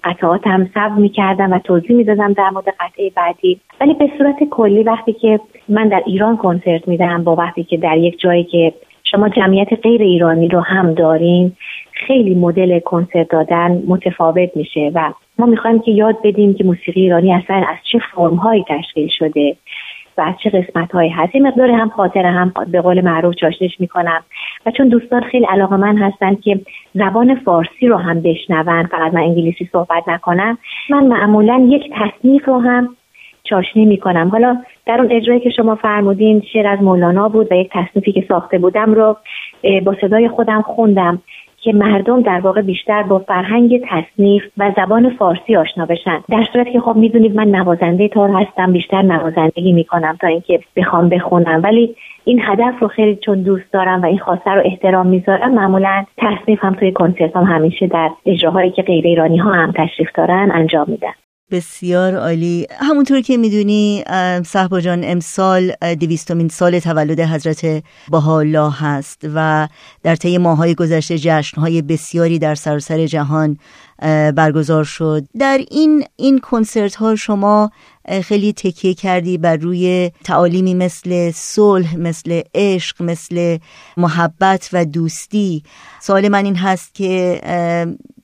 قطعات 0.03 0.47
هم 0.47 0.69
صبر 0.73 0.95
می‌کردم 0.95 1.51
و 1.51 1.59
توضیح 1.59 1.95
می‌دادم 1.95 2.33
در 2.33 2.49
مورد 2.49 2.65
قطعه 2.79 3.11
بعدی. 3.15 3.59
ولی 3.81 3.93
به 3.93 4.09
صورت 4.17 4.43
کلی 4.51 4.83
وقتی 4.83 5.13
که 5.13 5.39
من 5.69 5.87
در 5.87 6.03
ایران 6.05 6.37
کنسرت 6.37 6.87
میدم 6.87 7.23
با 7.23 7.35
وقتی 7.35 7.63
که 7.63 7.77
در 7.77 7.97
یک 7.97 8.19
جایی 8.19 8.43
که 8.43 8.73
شما 9.03 9.29
جمعیت 9.29 9.67
غیر 9.83 10.01
ایرانی 10.01 10.47
رو 10.47 10.59
هم 10.59 10.93
دارین 10.93 11.51
خیلی 12.07 12.35
مدل 12.35 12.79
کنسرت 12.79 13.29
دادن 13.29 13.83
متفاوت 13.87 14.49
میشه 14.55 14.91
و 14.95 15.11
ما 15.39 15.45
می‌خوایم 15.45 15.79
که 15.79 15.91
یاد 15.91 16.17
بدیم 16.23 16.53
که 16.53 16.63
موسیقی 16.63 17.01
ایرانی 17.01 17.33
اصلا 17.33 17.55
از 17.55 17.77
چه 17.91 17.99
فرم 18.15 18.35
هایی 18.35 18.65
تشکیل 18.67 19.07
شده. 19.07 19.55
و 20.17 20.33
چه 20.43 20.49
قسمت 20.49 20.91
هایی 20.91 21.09
هست. 21.09 21.29
این 21.33 21.47
مقدار 21.47 21.71
هم 21.71 21.89
خاطر 21.89 22.25
هم 22.25 22.53
به 22.71 22.81
قول 22.81 23.01
معروف 23.01 23.35
چاشنش 23.35 23.79
می‌کنم. 23.79 24.23
و 24.65 24.71
چون 24.71 24.87
دوستان 24.87 25.21
خیلی 25.21 25.45
علاقه 25.45 25.77
من 25.77 25.97
هستن 25.97 26.35
که 26.35 26.59
زبان 26.93 27.35
فارسی 27.35 27.87
رو 27.87 27.97
هم 27.97 28.21
بشنون 28.21 28.83
فقط 28.87 29.13
من 29.13 29.21
انگلیسی 29.21 29.69
صحبت 29.71 30.09
نکنم 30.09 30.57
من 30.89 31.07
معمولا 31.07 31.67
یک 31.69 31.91
تصنیف 31.93 32.45
رو 32.45 32.59
هم 32.59 32.89
چاشنی 33.43 33.85
می‌کنم. 33.85 34.29
حالا 34.29 34.57
در 34.85 35.01
اون 35.01 35.11
اجرایی 35.11 35.39
که 35.39 35.49
شما 35.49 35.75
فرمودین 35.75 36.43
شعر 36.53 36.67
از 36.67 36.81
مولانا 36.81 37.29
بود 37.29 37.51
و 37.51 37.55
یک 37.55 37.69
تصنیفی 37.71 38.11
که 38.11 38.25
ساخته 38.27 38.57
بودم 38.57 38.93
رو 38.93 39.17
با 39.85 39.95
صدای 40.01 40.27
خودم 40.27 40.61
خوندم. 40.61 41.21
که 41.63 41.73
مردم 41.73 42.21
در 42.21 42.39
واقع 42.39 42.61
بیشتر 42.61 43.03
با 43.03 43.19
فرهنگ 43.19 43.81
تصنیف 43.89 44.43
و 44.57 44.71
زبان 44.77 45.09
فارسی 45.09 45.55
آشنا 45.55 45.85
بشن. 45.85 46.23
در 46.29 46.43
صورتی 46.53 46.71
که 46.71 46.79
خب 46.79 46.95
می‌دونید 46.95 47.35
من 47.35 47.47
نوازنده 47.47 48.07
تار 48.07 48.29
هستم 48.29 48.71
بیشتر 48.71 49.01
نوازندگی 49.01 49.73
می‌کنم 49.73 50.17
تا 50.21 50.27
اینکه 50.27 50.59
بخوام 50.75 51.09
بخونم. 51.09 51.61
ولی 51.63 51.95
این 52.25 52.41
هدف 52.43 52.79
رو 52.79 52.87
خیلی 52.87 53.15
چون 53.15 53.41
دوست 53.41 53.71
دارم 53.71 54.01
و 54.01 54.05
این 54.05 54.19
خواسته 54.19 54.51
رو 54.51 54.61
احترام 54.65 55.07
می‌ذارم 55.07 55.53
معمولا 55.53 56.05
تصنیف 56.17 56.63
هم 56.63 56.73
توی 56.73 56.91
کنسرت 56.91 57.35
هم 57.35 57.43
همیشه 57.43 57.87
در 57.87 58.09
اجراهایی 58.25 58.71
که 58.71 58.81
غیر 58.81 59.07
ایرانی 59.07 59.37
ها 59.37 59.51
هم 59.51 59.71
تشریف 59.71 60.09
دارن 60.15 60.51
انجام 60.53 60.85
میدن 60.87 61.13
بسیار 61.53 62.15
عالی. 62.15 62.67
همونطور 62.79 63.21
که 63.21 63.37
می‌دونی 63.37 64.03
صحبا 64.45 64.81
جان 64.81 65.01
امسال 65.03 65.71
دویستمین 65.99 66.47
سال 66.47 66.79
تولد 66.79 67.19
حضرت 67.19 67.83
بهاءالله 68.11 68.71
هست 68.71 69.21
و 69.35 69.67
در 70.03 70.15
طی 70.15 70.37
ماهای 70.37 70.75
گذشته 70.75 71.17
جشنهای 71.17 71.81
بسیاری 71.81 72.39
در 72.39 72.55
سراسر 72.55 73.05
جهان 73.05 73.57
برگزار 74.35 74.83
شد. 74.83 75.23
در 75.39 75.61
این 75.71 76.05
این 76.15 76.39
کنسرت 76.39 76.95
ها 76.95 77.15
شما 77.15 77.71
خیلی 78.23 78.53
تکیه 78.53 78.93
کردی 78.93 79.37
بر 79.37 79.57
روی 79.57 80.11
تعالیمی 80.23 80.73
مثل 80.73 81.31
صلح 81.31 81.97
مثل 81.97 82.41
عشق 82.55 83.01
مثل 83.01 83.57
محبت 83.97 84.69
و 84.73 84.85
دوستی. 84.85 85.63
سوال 86.01 86.27
من 86.27 86.45
این 86.45 86.55
هست 86.55 86.93
که 86.93 87.41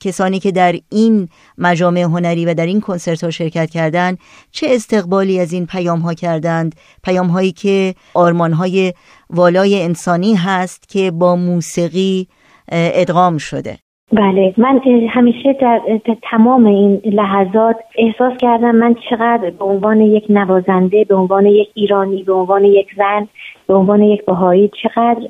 کسانی 0.00 0.40
که 0.40 0.52
در 0.52 0.76
این 0.88 1.28
مجامع 1.58 2.00
هنری 2.00 2.46
و 2.46 2.54
در 2.54 2.66
این 2.66 2.80
کنسرت 2.80 3.24
ها 3.24 3.30
شرکت 3.30 3.70
کردند 3.70 4.18
چه 4.50 4.66
استقبالی 4.70 5.40
از 5.40 5.52
این 5.52 5.66
پیام 5.66 6.00
ها 6.00 6.14
کردند؟ 6.14 6.74
پیام 7.02 7.26
هایی 7.26 7.52
که 7.52 7.94
آرمان 8.14 8.52
های 8.52 8.94
والای 9.30 9.82
انسانی 9.82 10.34
هست 10.34 10.88
که 10.88 11.10
با 11.10 11.36
موسیقی 11.36 12.28
ادغام 12.72 13.38
شده. 13.38 13.78
بله 14.12 14.54
من 14.56 14.80
همیشه 15.08 15.52
در 15.52 15.80
تمام 16.22 16.66
این 16.66 17.00
لحظات 17.04 17.76
احساس 17.98 18.38
کردم 18.38 18.74
من 18.74 18.94
چقدر 19.10 19.50
به 19.50 19.64
عنوان 19.64 20.00
یک 20.00 20.24
نوازنده 20.28 21.04
به 21.04 21.14
عنوان 21.14 21.46
یک 21.46 21.68
ایرانی 21.74 22.22
به 22.22 22.32
عنوان 22.32 22.64
یک 22.64 22.86
زن 22.96 23.28
به 23.66 23.74
عنوان 23.74 24.02
یک 24.02 24.24
بهایی 24.24 24.70
چقدر 24.82 25.28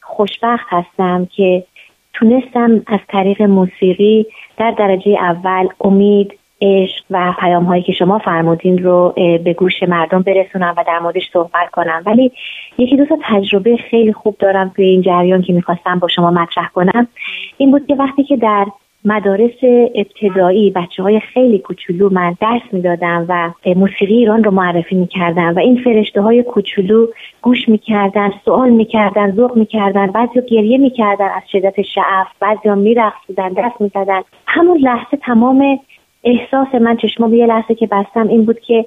خوشبخت 0.00 0.66
هستم 0.68 1.28
که 1.36 1.64
تونستم 2.12 2.82
از 2.86 3.00
طریق 3.08 3.42
موسیقی 3.42 4.26
در 4.58 4.70
درجه 4.70 5.10
اول 5.10 5.68
امید 5.80 6.38
عشق 6.62 7.04
و 7.10 7.34
پیام 7.40 7.64
هایی 7.64 7.82
که 7.82 7.92
شما 7.92 8.18
فرمودین 8.18 8.82
رو 8.82 9.12
به 9.16 9.54
گوش 9.58 9.82
مردم 9.82 10.22
برسونم 10.22 10.74
و 10.76 10.84
در 10.86 10.98
موردش 10.98 11.30
صحبت 11.32 11.70
کنم. 11.72 12.02
ولی 12.06 12.32
یکی 12.78 12.96
دو 12.96 13.04
تا 13.04 13.18
تجربه 13.22 13.76
خیلی 13.76 14.12
خوب 14.12 14.36
دارم 14.38 14.72
توی 14.76 14.84
این 14.84 15.02
جریان 15.02 15.42
که 15.42 15.52
می‌خواستم 15.52 15.98
با 15.98 16.08
شما 16.08 16.30
مطرح 16.30 16.68
کنم. 16.68 17.08
این 17.56 17.70
بود 17.70 17.86
که 17.86 17.94
وقتی 17.94 18.24
که 18.24 18.36
در 18.36 18.66
مدارس 19.04 19.64
ابتدایی 19.94 20.70
بچه 20.70 21.02
های 21.02 21.20
خیلی 21.20 21.58
کوچولو 21.58 22.08
من 22.12 22.36
درس 22.40 22.62
می‌دادم 22.72 23.26
و 23.28 23.50
موسیقی 23.76 24.14
ایران 24.14 24.44
رو 24.44 24.50
معرفی 24.50 24.94
می‌کردم 24.94 25.54
و 25.56 25.58
این 25.58 25.80
فرشته 25.84 26.20
های 26.20 26.42
کوچولو 26.42 27.06
گوش 27.42 27.68
می‌کردن 27.68 28.32
سوال 28.44 28.70
می‌کردن 28.70 29.32
ذوق 29.32 29.56
می‌کردن 29.56 30.06
بعضی 30.06 30.40
گریه 30.48 30.78
می‌کردن 30.78 31.28
از 31.36 31.42
شدت 31.52 31.82
شعف 31.82 32.26
بعضی 32.40 32.68
ها 32.68 32.74
میرقصیدن 32.74 33.48
دست 33.48 33.80
می‌زدن. 33.80 34.20
همون 34.46 34.78
لحظه 34.78 35.16
تمام 35.16 35.80
احساس 36.24 36.74
من 36.74 36.96
چشما 36.96 37.28
یه 37.28 37.46
لحظه 37.46 37.74
که 37.74 37.86
بستم 37.86 38.28
این 38.28 38.44
بود 38.44 38.60
که 38.60 38.84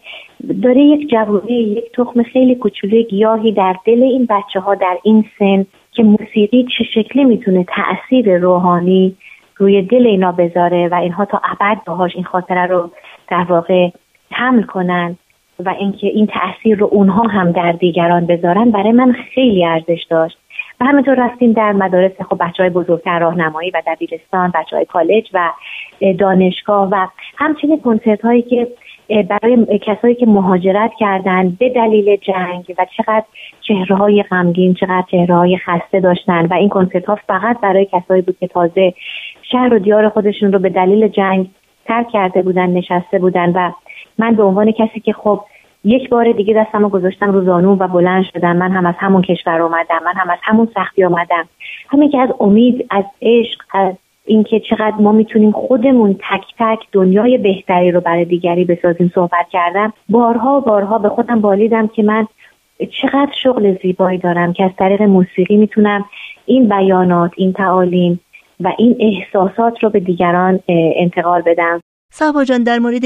داره 0.64 0.82
یک 0.82 1.10
جوانی 1.10 1.54
یک 1.54 1.92
تخم 1.94 2.24
خیلی 2.24 2.56
کوچولوی 2.56 3.04
گیاهی 3.04 3.52
در 3.52 3.76
دل 3.86 4.04
این 4.04 4.28
بچه 4.30 4.60
ها 4.60 4.76
در 4.76 4.98
این 5.04 5.26
سن 5.40 5.66
که 5.92 6.04
موسیقی 6.04 6.68
چه 6.78 6.84
شکلی 6.84 7.24
می‌تونه 7.24 7.66
تاثیر 7.76 8.38
روحانی 8.38 9.16
روی 9.58 9.82
دل 9.82 10.08
اینا 10.08 10.32
بذاره 10.32 10.88
و 10.88 10.96
اینها 10.96 11.26
تا 11.26 11.42
ابد 11.44 11.84
باهاش 11.86 12.16
این 12.16 12.24
خاطره 12.24 12.66
رو 12.66 12.92
در 13.30 13.44
واقع 13.50 13.90
حمل 14.32 14.64
کنن 14.64 15.18
و 15.60 15.70
اینکه 15.70 16.08
این 16.08 16.28
تاثیر 16.28 16.78
رو 16.78 16.90
اونها 16.92 17.24
هم 17.24 17.52
در 17.52 17.72
دیگران 17.72 18.26
بذارن 18.26 18.72
برای 18.72 18.92
من 18.92 19.16
خیلی 19.34 19.66
ارزش 19.66 20.06
داشت. 20.10 20.38
و 20.82 20.86
همینطور 20.86 21.16
رفتیم 21.16 21.54
در 21.54 21.72
مدارس 21.72 22.12
خب 22.30 22.38
بچه 22.40 22.64
های 22.64 22.70
بزرگتر 22.70 23.20
راهنمایی 23.20 23.72
و 23.72 23.82
دبیرستان 23.88 24.52
بچه 24.56 24.76
های 24.76 24.86
کالج 24.86 25.30
و 25.34 25.52
دانشگاه 26.20 26.90
و 26.92 27.08
همچنین 27.38 27.82
کنسرت 27.82 28.22
هایی 28.22 28.42
که 28.42 28.68
برای 29.10 29.80
کسایی 29.80 30.16
که 30.16 30.26
مهاجرت 30.26 30.92
کردن 31.00 31.50
به 31.50 31.70
دلیل 31.70 32.16
جنگ 32.16 32.76
و 32.78 32.86
چقدر 32.98 33.26
چهره 33.62 33.96
های 33.96 34.24
غمگین 34.24 34.74
چقدر 34.74 35.04
چهره 35.12 35.36
های 35.36 35.58
خسته 35.58 36.00
داشتن 36.00 36.46
و 36.46 36.54
این 36.54 36.70
کنسرت 36.70 37.06
ها 37.06 37.16
فقط 37.28 37.60
برای 37.60 37.88
کسایی 37.92 38.22
بود 38.22 38.38
که 38.40 38.48
تازه 38.48 38.94
شهر 39.52 39.74
و 39.74 39.80
دیار 39.80 40.10
خودشون 40.10 40.54
رو 40.54 40.60
به 40.60 40.70
دلیل 40.70 41.08
جنگ 41.08 41.50
ترک 41.86 42.08
کرده 42.10 42.42
بودن 42.42 42.70
نشسته 42.70 43.20
بودن 43.20 43.52
و 43.52 43.72
من 44.18 44.36
به 44.36 44.44
عنوان 44.44 44.72
کسی 44.72 45.00
که 45.00 45.14
خب 45.14 45.42
یک 45.86 46.10
بار 46.10 46.32
دیگه 46.32 46.54
دستم 46.54 46.84
رو 46.84 46.90
گذاشتم 46.90 47.32
رو 47.32 47.46
زانو 47.46 47.76
و 47.76 47.88
بلند 47.88 48.24
شدم. 48.34 48.56
من 48.56 48.72
هم 48.72 48.86
از 48.86 48.96
همون 48.98 49.22
کشور 49.22 49.62
اومدم 49.62 50.00
من 50.06 50.14
هم 50.16 50.30
از 50.30 50.40
همون 50.44 50.68
سختی 50.76 51.04
آمدم 51.04 51.48
همین 51.90 52.10
که 52.10 52.20
از 52.20 52.30
امید 52.40 52.88
از 52.90 53.04
عشق 53.22 53.62
از 53.74 53.94
اینکه 54.26 54.60
چقدر 54.60 54.96
ما 55.00 55.12
می‌تونیم 55.12 55.52
خودمون 55.52 56.14
تک 56.14 56.44
تک 56.60 56.80
دنیای 56.92 57.38
بهتری 57.38 57.92
رو 57.92 58.02
برای 58.02 58.26
دیگری 58.26 58.66
بسازیم 58.66 59.12
صحبت 59.16 59.50
کردم. 59.52 59.94
بارها 60.10 60.60
بارها 60.60 60.98
به 60.98 61.10
خودم 61.10 61.42
بالیدم 61.42 61.88
که 61.88 62.04
من 62.04 62.28
چقدر 63.02 63.32
شغل 63.44 63.78
زیبایی 63.82 64.18
دارم 64.18 64.54
که 64.54 64.64
از 64.64 64.72
طریق 64.78 65.02
موسیقی 65.02 65.58
می‌تونم 65.58 66.06
این 66.46 66.70
بیانات 66.70 67.32
این 67.38 67.54
تعالیم 67.54 68.20
و 68.60 68.72
این 68.78 68.96
احساسات 69.00 69.84
رو 69.84 69.90
به 69.90 70.00
دیگران 70.00 70.60
انتقال 70.68 71.42
بدم. 71.42 71.82
صحبا 72.12 72.44
جان 72.44 72.64
در 72.64 72.80
مورد 72.80 73.04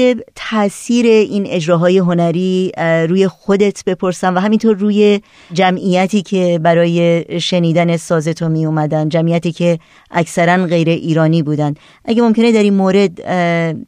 تاثیر 0.50 1.06
این 1.06 1.44
اجراهای 1.46 1.98
هنری 1.98 2.72
روی 3.08 3.28
خودت 3.28 3.82
بپرسم 3.86 4.34
و 4.34 4.38
همینطور 4.38 4.76
روی 4.76 5.20
جمعیتی 5.52 6.22
که 6.22 6.60
برای 6.64 7.24
شنیدن 7.40 7.96
سازتو 7.96 8.48
می 8.48 8.66
اومدن 8.66 9.08
جمعیتی 9.08 9.52
که 9.52 9.78
اکثرا 10.10 10.66
غیر 10.66 10.88
ایرانی 10.88 11.42
بودن. 11.42 11.74
اگه 12.04 12.22
ممکنه 12.22 12.52
در 12.52 12.62
این 12.62 12.74
مورد 12.74 13.10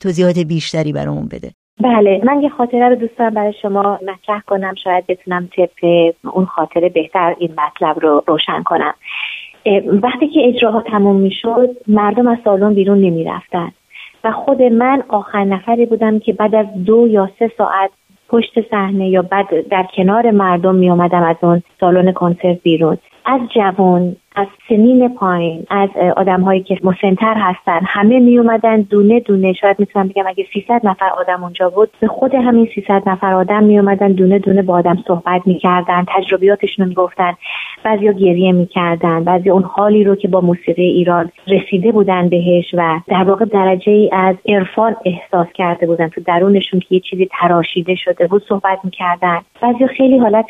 توضیحات 0.01 0.39
بیشتری 0.39 0.93
برامون 0.93 1.29
بده. 1.29 1.51
بله 1.83 2.21
من 2.25 2.43
یه 2.43 2.49
خاطره 2.49 2.89
رو 2.89 2.95
دوست 2.95 3.19
دارم 3.19 3.35
برای 3.35 3.53
شما 3.63 3.83
مطرح 3.83 4.41
کنم. 4.47 4.75
شاید 4.85 5.07
بتونم 5.07 5.49
طبق 5.57 6.13
اون 6.35 6.45
خاطره 6.45 6.89
بهتر 6.89 7.35
این 7.39 7.51
مطلب 7.53 8.01
رو 8.03 8.25
روشن 8.27 8.63
کنم. 8.63 8.95
وقتی 10.03 10.29
که 10.29 10.41
اجراها 10.49 10.83
تموم 10.91 11.17
می‌شد 11.17 11.69
مردم 11.89 12.29
از 12.29 12.39
سالن 12.45 12.75
بیرون 12.75 12.99
نمی 12.99 13.25
رفتن 13.25 13.73
و 14.25 14.33
خود 14.33 14.63
من 14.63 15.03
آخر 15.09 15.45
نفری 15.45 15.87
بودم 15.87 16.19
که 16.19 16.33
بعد 16.33 16.55
از 16.55 16.67
دو 16.85 17.09
یا 17.09 17.29
سه 17.39 17.51
ساعت 17.59 17.91
پشت 18.29 18.71
صحنه 18.71 19.09
یا 19.09 19.23
بعد 19.23 19.69
در 19.69 19.87
کنار 19.97 20.31
مردم 20.31 20.75
می 20.75 20.91
آمدم 20.91 21.23
از 21.23 21.37
اون 21.41 21.63
سالن 21.81 22.13
کنسرت 22.13 22.63
بیرون. 22.63 22.99
از 23.25 23.41
جوان 23.55 24.17
از 24.35 24.47
سنین 24.69 25.15
پایین 25.15 25.67
از 25.71 25.89
آدم 26.17 26.41
هایی 26.41 26.63
که 26.63 26.79
مسنتر 26.83 27.35
هستن 27.35 27.81
همه 27.87 28.19
می 28.19 28.39
اومدن 28.39 28.81
دونه 28.81 29.21
دونه. 29.21 29.53
شاید 29.53 29.81
می‌تونم 29.81 30.09
بگم 30.09 30.25
اگه 30.27 30.47
300 30.55 30.81
نفر 30.85 31.09
آدم 31.09 31.43
اونجا 31.43 31.71
بود 31.71 31.91
به 32.01 32.09
خود 32.09 32.35
همین 32.35 32.69
300 32.75 33.03
نفر 33.07 33.33
آدم 33.33 33.65
می 33.65 33.79
اومدن 33.79 34.13
دونه 34.13 34.39
دونه 34.39 34.63
با 34.63 34.75
آدم 34.75 34.99
صحبت 35.07 35.43
می‌کردن 35.47 36.05
تجربیاتشون 36.09 36.85
رو 36.85 36.89
می‌گفتن 36.89 37.33
بعضیا 37.85 38.13
گریه 38.13 38.53
می‌کردن 38.53 39.25
بعضی 39.25 39.51
اون 39.51 39.63
حالی 39.63 40.05
رو 40.05 40.17
که 40.17 40.29
با 40.29 40.41
موسیقی 40.41 40.87
ایران 40.87 41.31
رسیده 41.49 41.93
بودن 41.93 42.29
بهش 42.29 42.75
و 42.75 43.01
در 43.09 43.25
واقع 43.25 43.45
درجه 43.45 43.93
ای 43.93 44.11
از 44.13 44.37
عرفان 44.49 44.97
احساس 45.05 45.47
کرده 45.55 45.87
بودن 45.87 46.09
تو 46.09 46.21
درونشون 46.21 46.81
که 46.81 46.87
یه 46.91 47.01
چیزی 47.01 47.29
تراشیده 47.41 47.95
شده 47.95 48.27
بود 48.27 48.43
صحبت 48.49 48.79
می‌کردن. 48.85 49.39
بعضی 49.63 49.87
خیلی 49.87 50.19
حالت 50.19 50.47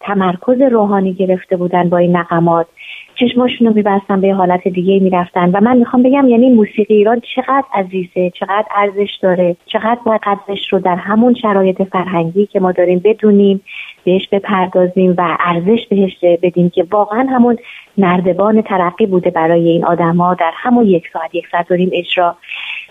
تمرکز 0.00 0.60
روحانی 0.60 1.12
گرفته 1.12 1.56
بودن 1.56 1.88
با 1.88 1.96
این 1.96 2.16
نقمات. 2.16 2.66
چشماشون 3.14 3.66
رو 3.66 3.74
میبستن 3.74 4.20
به 4.20 4.34
حالت 4.34 4.68
دیگه 4.68 4.98
می‌رفتن. 5.00 5.50
و 5.50 5.60
من 5.60 5.76
می‌خوام 5.76 6.02
بگم 6.02 6.28
یعنی 6.28 6.50
موسیقی 6.50 6.94
ایران 6.94 7.22
چقدر 7.36 7.64
عزیزه 7.74 8.30
چقدر 8.30 8.64
ارزش 8.76 9.18
داره 9.22 9.56
چقدر 9.66 9.98
باید 10.04 10.20
قدرش 10.24 10.72
رو 10.72 10.78
در 10.78 10.96
همون 10.96 11.34
شرایط 11.34 11.82
فرهنگی 11.82 12.46
که 12.46 12.60
ما 12.60 12.72
داریم 12.72 12.98
بدونیم 13.04 13.60
بهش 14.04 14.28
بپردازیم 14.32 15.14
و 15.18 15.36
ارزش 15.40 15.86
بهش 15.90 16.16
بدیم 16.42 16.70
که 16.70 16.86
واقعا 16.90 17.26
همون 17.30 17.56
نردبان 17.98 18.62
ترقی 18.62 19.06
بوده 19.06 19.30
برای 19.30 19.68
این 19.68 19.84
آدما 19.84 20.34
در 20.34 20.52
همون 20.54 20.86
یک 20.86 21.04
ساعت 21.12 21.34
یک 21.34 21.44
ساعت 21.52 21.70
و 21.70 21.76
اجرا 21.92 22.36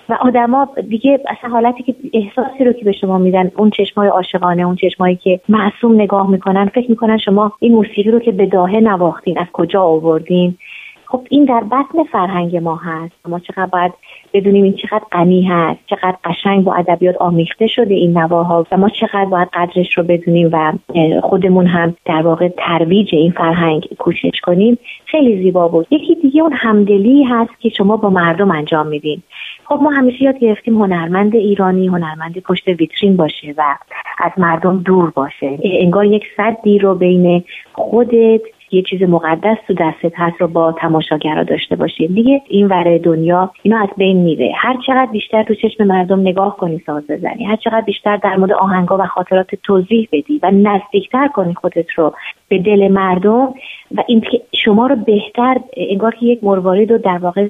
و 0.10 0.14
آدما 0.14 0.68
دیگه 0.90 1.20
اصلا 1.28 1.50
حالتی 1.50 1.84
که 1.84 1.96
احساسی 2.14 2.64
رو 2.64 2.74
که 2.74 2.86
به 2.86 2.92
شما 2.92 3.18
میدن 3.18 3.52
اون 3.58 3.70
چشمای 3.70 4.08
عاشقانه 4.08 4.62
اون 4.64 4.76
چشمایی 4.76 5.16
که 5.16 5.40
معصوم 5.50 5.96
نگاه 6.02 6.30
می‌کنن 6.30 6.66
فکر 6.66 6.90
می‌کنن 6.90 7.18
شما 7.18 7.52
این 7.60 7.74
موسیقی 7.74 8.12
رو 8.12 8.20
که 8.20 8.32
به 8.32 8.46
داهه 8.46 8.80
نواختین 8.80 9.38
از 9.38 9.48
کجا 9.54 9.82
آوردین؟ 9.82 10.58
خب 11.12 11.28
این 11.30 11.46
در 11.46 11.64
بطن 11.64 12.04
فرهنگ 12.12 12.58
ما 12.58 12.76
هست. 12.76 13.16
ما 13.28 13.40
چقدر 13.40 13.66
باید 13.66 13.92
بدونیم 14.34 14.64
این 14.64 14.74
چقدر 14.74 15.04
غنی 15.12 15.42
هست 15.42 15.80
چقدر 15.86 16.16
قشنگ 16.24 16.64
با 16.64 16.74
ادبیات 16.74 17.16
آمیخته 17.18 17.68
شده 17.68 17.94
این 17.94 18.18
نواها 18.18 18.66
و 18.72 18.78
ما 18.78 18.90
چقدر 18.90 19.26
باید 19.26 19.48
قدرش 19.54 19.98
رو 19.98 20.04
بدونیم 20.04 20.50
و 20.52 20.74
خودمون 21.24 21.68
هم 21.68 21.96
در 22.06 22.22
واقع 22.22 22.48
ترویج 22.58 23.16
این 23.16 23.32
فرهنگ 23.32 23.88
کوشش 24.00 24.42
کنیم. 24.44 24.78
خیلی 25.06 25.44
زیبا 25.44 25.68
بود. 25.68 25.88
یکی 25.92 26.16
دیگه 26.16 26.42
اون 26.42 26.54
همدلی 26.54 27.24
هست 27.24 27.60
که 27.60 27.70
شما 27.70 27.98
با 27.98 28.10
مردم 28.10 28.52
انجام 28.52 28.88
میدین. 28.88 29.22
خب 29.66 29.80
ما 29.82 29.90
همیشه 29.90 30.24
یاد 30.24 30.40
گرفتیم 30.40 30.82
هنرمند 30.82 31.36
ایرانی 31.36 31.88
هنرمند 31.88 32.40
پشت 32.40 32.68
ویترین 32.68 33.18
باشه 33.18 33.54
و 33.58 33.76
از 34.20 34.32
مردم 34.38 34.78
دور 34.78 35.10
باشه. 35.10 35.60
انگار 35.64 36.06
یک 36.06 36.24
صدی 36.38 36.80
رو 36.80 36.96
بین 36.96 37.44
خودت 37.74 38.42
یه 38.72 38.82
چیز 38.82 39.02
مقدس 39.02 39.58
تو 39.68 39.74
دستت 39.74 40.14
هست 40.16 40.42
رو 40.42 40.48
با 40.48 40.72
تماشاگرا 40.72 41.44
داشته 41.44 41.76
باشیم 41.76 42.14
دیگه 42.14 42.42
این 42.48 42.68
ور 42.68 42.98
دنیا 42.98 43.52
اینا 43.64 43.82
از 43.82 43.90
بین 43.98 44.18
میره. 44.18 44.52
هر 44.56 44.78
چقدر 44.88 45.12
بیشتر 45.12 45.44
تو 45.44 45.56
چشم 45.56 45.84
مردم 45.84 46.20
نگاه 46.20 46.58
کنی 46.58 46.84
ساز 46.86 47.08
بزنی 47.08 47.46
هر 47.46 47.56
چقدر 47.56 47.82
بیشتر 47.82 48.18
در 48.18 48.36
مورد 48.36 48.52
آهنگا 48.52 48.98
و 48.98 49.06
خاطرات 49.06 49.56
توضیح 49.56 50.08
بدی 50.12 50.40
و 50.44 50.52
نزدیکتر 50.52 51.28
کنی 51.28 51.54
خودت 51.54 51.92
رو 51.96 52.14
به 52.48 52.58
دل 52.58 52.88
مردم 52.88 53.54
و 53.96 54.04
این 54.08 54.22
که 54.22 54.42
شما 54.56 54.88
رو 54.88 54.96
بهتر 54.96 55.58
انگار 55.78 56.16
که 56.16 56.26
یک 56.26 56.44
مروارید 56.44 56.92
رو 56.92 56.98
در 56.98 57.18
واقع 57.18 57.48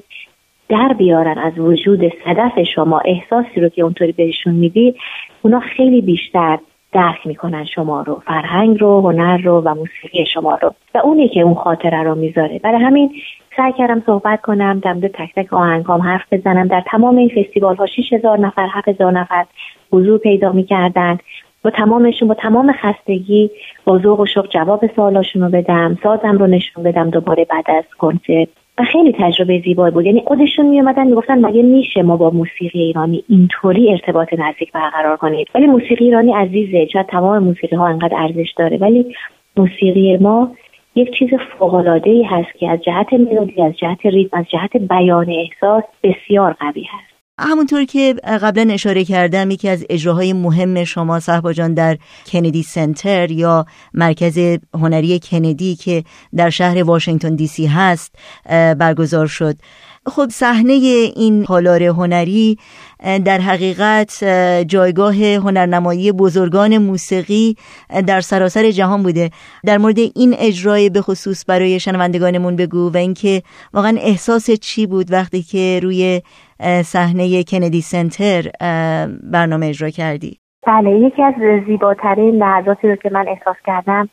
در 0.68 0.92
بیارن 0.98 1.38
از 1.38 1.58
وجود 1.58 2.12
صدف 2.24 2.62
شما 2.74 3.00
احساسی 3.04 3.60
رو 3.60 3.68
که 3.68 3.82
اونطوری 3.82 4.12
بهشون 4.12 4.54
میدی 4.54 4.94
اونا 5.42 5.60
خیلی 5.60 6.00
بیشتر 6.00 6.58
درک 6.92 7.26
می‌کنن 7.26 7.64
شما 7.64 8.02
رو 8.02 8.22
فرهنگ 8.26 8.80
رو 8.80 9.00
هنر 9.00 9.36
رو 9.36 9.60
و 9.60 9.74
موسیقی 9.74 10.26
شما 10.26 10.54
رو. 10.54 10.74
و 10.94 10.98
اونی 10.98 11.28
که 11.28 11.40
اون 11.40 11.54
خاطره 11.54 12.02
رو 12.02 12.14
می‌ذاره. 12.14 12.58
برای 12.58 12.82
همین 12.82 13.10
سعی 13.56 13.72
کردم 13.72 14.02
صحبت 14.06 14.40
کنم 14.40 14.78
در 14.78 14.92
مورد 14.92 15.06
تک 15.06 15.34
تک 15.36 15.52
آهنگام 15.52 16.00
حرف 16.00 16.32
بزنم. 16.32 16.68
در 16.68 16.82
تمام 16.86 17.16
این 17.16 17.28
فستیوال 17.28 17.76
ها 17.76 17.86
6000 17.86 18.38
نفر 18.38 18.68
7000 18.72 19.12
نفر 19.12 19.46
حضور 19.92 20.18
پیدا 20.18 20.52
می‌کردن. 20.52 21.18
با 21.64 21.70
تمامشون 21.70 22.28
با 22.28 22.34
تمام 22.34 22.72
خستگی 22.72 23.50
با 23.84 23.98
ذوق 23.98 24.20
و 24.20 24.26
شوق 24.26 24.48
جواب 24.48 24.86
سوالاشون 24.96 25.42
رو 25.42 25.48
بدم 25.48 25.98
سازم 26.02 26.38
رو 26.38 26.46
نشون 26.46 26.84
بدم 26.84 27.10
دوباره 27.10 27.44
بعد 27.44 27.70
از 27.70 27.84
کنسرت. 27.98 28.48
و 28.78 28.84
خیلی 28.84 29.12
تجربه 29.18 29.62
زیبایی 29.64 29.94
بود. 29.94 30.06
یعنی 30.06 30.22
خودشون 30.26 30.66
می 30.66 30.80
اومدن 30.80 31.06
می‌گفتن 31.06 31.46
مگه 31.46 31.62
میشه 31.62 32.02
ما 32.02 32.16
با 32.16 32.30
موسیقی 32.30 32.80
ایرانی 32.80 33.24
اینطوری 33.28 33.90
ارتباط 33.90 34.28
نزدیک 34.38 34.72
برقرار 34.72 35.16
کنید 35.16 35.48
ولی 35.54 35.66
موسیقی 35.66 36.04
ایرانی 36.04 36.32
عزیزه. 36.32 36.86
چرا 36.86 37.02
تمام 37.02 37.38
موسیقی 37.38 37.76
ها 37.76 37.86
انقدر 37.86 38.16
ارزش 38.16 38.52
داره 38.56 38.76
ولی 38.76 39.14
موسیقی 39.56 40.16
ما 40.16 40.52
یک 40.94 41.18
چیز 41.18 41.28
فوقالعاده 41.58 42.10
ای 42.10 42.22
هست 42.22 42.58
که 42.58 42.70
از 42.70 42.80
جهت 42.82 43.12
ملودی 43.12 43.62
از 43.62 43.76
جهت 43.76 44.06
ریتم 44.06 44.38
از 44.38 44.44
جهت 44.48 44.76
بیان 44.76 45.26
احساس 45.30 45.84
بسیار 46.02 46.52
قوی 46.52 46.82
هست. 46.82 47.11
همونطور 47.38 47.84
که 47.84 48.14
قبلا 48.24 48.72
اشاره 48.72 49.04
کردم 49.04 49.50
یکی 49.50 49.68
از 49.68 49.84
اجراهای 49.90 50.32
مهم 50.32 50.84
شما 50.84 51.20
صحبا 51.20 51.52
جان 51.52 51.74
در 51.74 51.98
کندی 52.32 52.62
سنتر 52.62 53.30
یا 53.30 53.66
مرکز 53.94 54.58
هنری 54.74 55.18
کندی 55.18 55.76
که 55.76 56.04
در 56.36 56.50
شهر 56.50 56.82
واشنگتن 56.82 57.34
دی 57.34 57.46
سی 57.46 57.66
هست 57.66 58.14
برگزار 58.78 59.26
شد. 59.26 59.56
خب 60.06 60.28
صحنه 60.32 60.72
این 61.16 61.44
تالار 61.44 61.82
هنری 61.82 62.58
در 63.24 63.40
حقیقت 63.40 64.24
جایگاه 64.64 65.16
هنرنمایی 65.16 66.12
بزرگان 66.12 66.78
موسیقی 66.78 67.56
در 68.06 68.20
سراسر 68.20 68.70
جهان 68.70 69.02
بوده. 69.02 69.30
در 69.64 69.78
مورد 69.78 69.98
این 69.98 70.34
اجرای 70.38 70.90
به 70.90 71.02
خصوص 71.02 71.44
برای 71.46 71.80
شنوندگانمون 71.80 72.56
بگو 72.56 72.90
و 72.90 72.96
اینکه 72.96 73.42
واقعا 73.74 73.96
احساس 74.00 74.50
چی 74.50 74.86
بود 74.86 75.12
وقتی 75.12 75.42
که 75.42 75.80
روی 75.82 76.22
صحنه 76.84 77.44
کندی 77.44 77.80
سنتر 77.80 78.42
برنامه 79.32 79.66
اجرا 79.66 79.90
کردی؟ 79.90 80.38
بله 80.66 80.90
یکی 80.90 81.22
از 81.22 81.34
زیباترین 81.66 82.34
لحظاتی 82.34 82.88
رو 82.88 82.96
که 82.96 83.10
من 83.12 83.28
احساس 83.28 83.56
کردم 83.66 84.08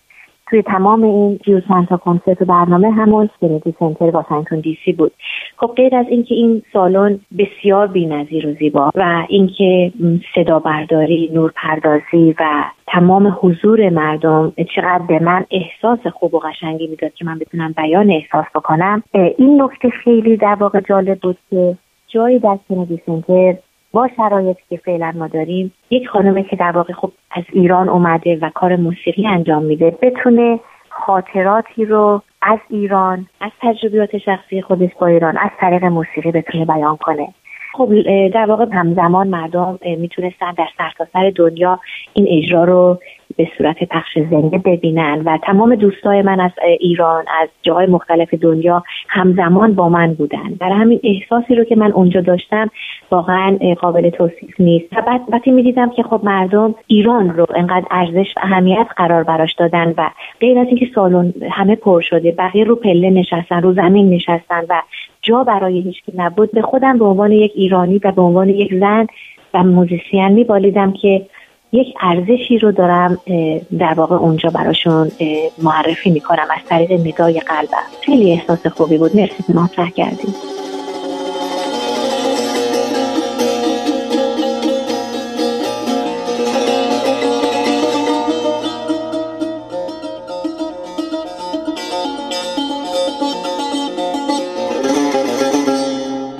توی 0.49 0.61
تمام 0.61 1.03
این 1.03 1.39
سی 1.45 1.63
تا 1.89 1.97
کنسرت 1.97 2.41
و 2.41 2.45
برنامه 2.45 2.91
همون 2.91 3.29
کندی 3.41 3.75
سنتر 3.79 4.05
واشنگتن 4.05 4.59
دی 4.59 4.77
سی 4.85 4.93
بود. 4.93 5.11
خب 5.57 5.73
غیر 5.75 5.95
از 5.95 6.05
اینکه 6.09 6.35
این 6.35 6.61
سالن 6.73 7.19
بسیار 7.37 7.87
بی‌نظیر 7.87 8.47
و 8.47 8.53
زیبا 8.53 8.91
و 8.95 9.25
اینکه 9.29 9.91
صدا 10.35 10.59
برداری 10.59 11.31
نور 11.33 11.51
پردازی 11.55 12.35
و 12.39 12.63
تمام 12.87 13.37
حضور 13.41 13.89
مردم 13.89 14.53
چقدر 14.75 15.03
به 15.07 15.19
من 15.19 15.45
احساس 15.51 16.07
خوب 16.13 16.33
و 16.33 16.39
قشنگی 16.39 16.87
می‌داد 16.87 17.13
که 17.13 17.25
من 17.25 17.39
بتونم 17.39 17.73
بیان 17.77 18.11
احساس 18.11 18.45
بکنم 18.55 19.03
این 19.13 19.61
نکته 19.61 19.89
خیلی 19.89 20.37
در 20.37 20.55
واقع 20.59 20.79
جالب 20.79 21.19
بود 21.19 21.37
که 21.49 21.77
جایی 22.09 22.39
در 22.39 22.59
کندی 22.69 23.01
سنتر 23.05 23.55
با 23.91 24.09
شرایطی 24.17 24.61
که 24.69 24.77
فعلا 24.77 25.13
ما 25.15 25.27
داریم 25.27 25.73
یک 25.89 26.07
خانمه 26.07 26.43
که 26.43 26.55
در 26.55 26.71
واقع 26.71 26.93
خب 26.93 27.11
از 27.31 27.43
ایران 27.53 27.89
اومده 27.89 28.37
و 28.41 28.49
کار 28.49 28.75
موسیقی 28.75 29.27
انجام 29.27 29.63
میده 29.63 29.97
بتونه 30.01 30.59
خاطراتی 30.89 31.85
رو 31.85 32.21
از 32.41 32.59
ایران 32.69 33.27
از 33.41 33.51
تجربیات 33.61 34.17
شخصی 34.17 34.61
خودش 34.61 34.89
با 34.99 35.07
ایران 35.07 35.37
از 35.37 35.49
طریق 35.59 35.85
موسیقی 35.85 36.31
بتونه 36.31 36.65
بیان 36.65 36.97
کنه. 36.97 37.27
خب 37.73 37.89
در 38.33 38.45
واقع 38.45 38.65
همزمان 38.73 39.27
مردم 39.27 39.79
می‌تونستن 39.97 40.51
در 40.57 40.67
سرتاسر 40.77 41.31
دنیا 41.35 41.79
این 42.13 42.27
اجرا 42.29 42.63
رو 42.63 42.99
به 43.37 43.47
صورت 43.57 43.83
پخش 43.83 44.17
زنده 44.31 44.57
ببینن 44.57 45.21
و 45.25 45.37
تمام 45.43 45.75
دوستای 45.75 46.21
من 46.21 46.39
از 46.39 46.51
ایران 46.79 47.25
از 47.41 47.49
جاهای 47.61 47.87
مختلف 47.87 48.33
دنیا 48.33 48.83
همزمان 49.07 49.73
با 49.73 49.89
من 49.89 50.13
بودن. 50.13 50.53
برای 50.59 50.73
همین 50.73 50.99
احساسی 51.03 51.55
رو 51.55 51.63
که 51.63 51.75
من 51.75 51.91
اونجا 51.91 52.21
داشتم 52.21 52.69
واقعا 53.11 53.57
قابل 53.81 54.09
توصیف 54.09 54.59
نیست. 54.59 54.85
و 54.97 55.01
بعد 55.01 55.21
وقتی 55.29 55.51
می‌دیدم 55.51 55.89
که 55.89 56.03
خب 56.03 56.21
مردم 56.23 56.75
ایران 56.87 57.29
رو 57.29 57.45
انقدر 57.55 57.85
ارزش 57.91 58.33
و 58.37 58.39
اهمیت 58.43 58.87
قرار 58.97 59.23
براش 59.23 59.53
دادن 59.53 59.93
و 59.97 60.09
غیر 60.39 60.59
از 60.59 60.67
اینکه 60.67 60.87
سالن 60.95 61.33
همه 61.51 61.75
پر 61.75 62.01
شده 62.01 62.31
بقیه 62.31 62.63
رو 62.63 62.75
پله 62.75 63.09
نشستن 63.09 63.61
رو 63.61 63.73
زمین 63.73 64.09
نشستن 64.09 64.61
و 64.69 64.81
جا 65.21 65.43
برای 65.43 65.81
هیچکی 65.81 66.11
نبود 66.15 66.51
به 66.51 66.61
خودم 66.61 66.97
به 66.97 67.05
عنوان 67.05 67.31
یک 67.31 67.51
ایرانی 67.55 67.99
و 68.03 68.11
به 68.11 68.21
عنوان 68.21 68.49
یک 68.49 68.73
زن 68.79 69.07
و 69.53 69.63
موزیسین 69.63 70.27
میبالیدم 70.27 70.93
که 70.93 71.25
یک 71.71 71.87
ارزشی 72.01 72.57
رو 72.57 72.71
دارم 72.71 73.19
در 73.79 73.93
واقع 73.93 74.15
اونجا 74.15 74.49
براشون 74.49 75.11
معرفی 75.57 76.09
می‌کنم 76.09 76.47
از 76.51 76.61
طریق 76.69 76.91
نگاه 76.91 77.31
قلبم. 77.31 77.77
خیلی 78.05 78.31
احساس 78.31 78.67
خوبی 78.67 78.97
بود. 78.97 79.15
مرسی 79.15 79.43
که 79.47 79.53
مطرح 79.53 79.89
کردیم. 79.89 80.33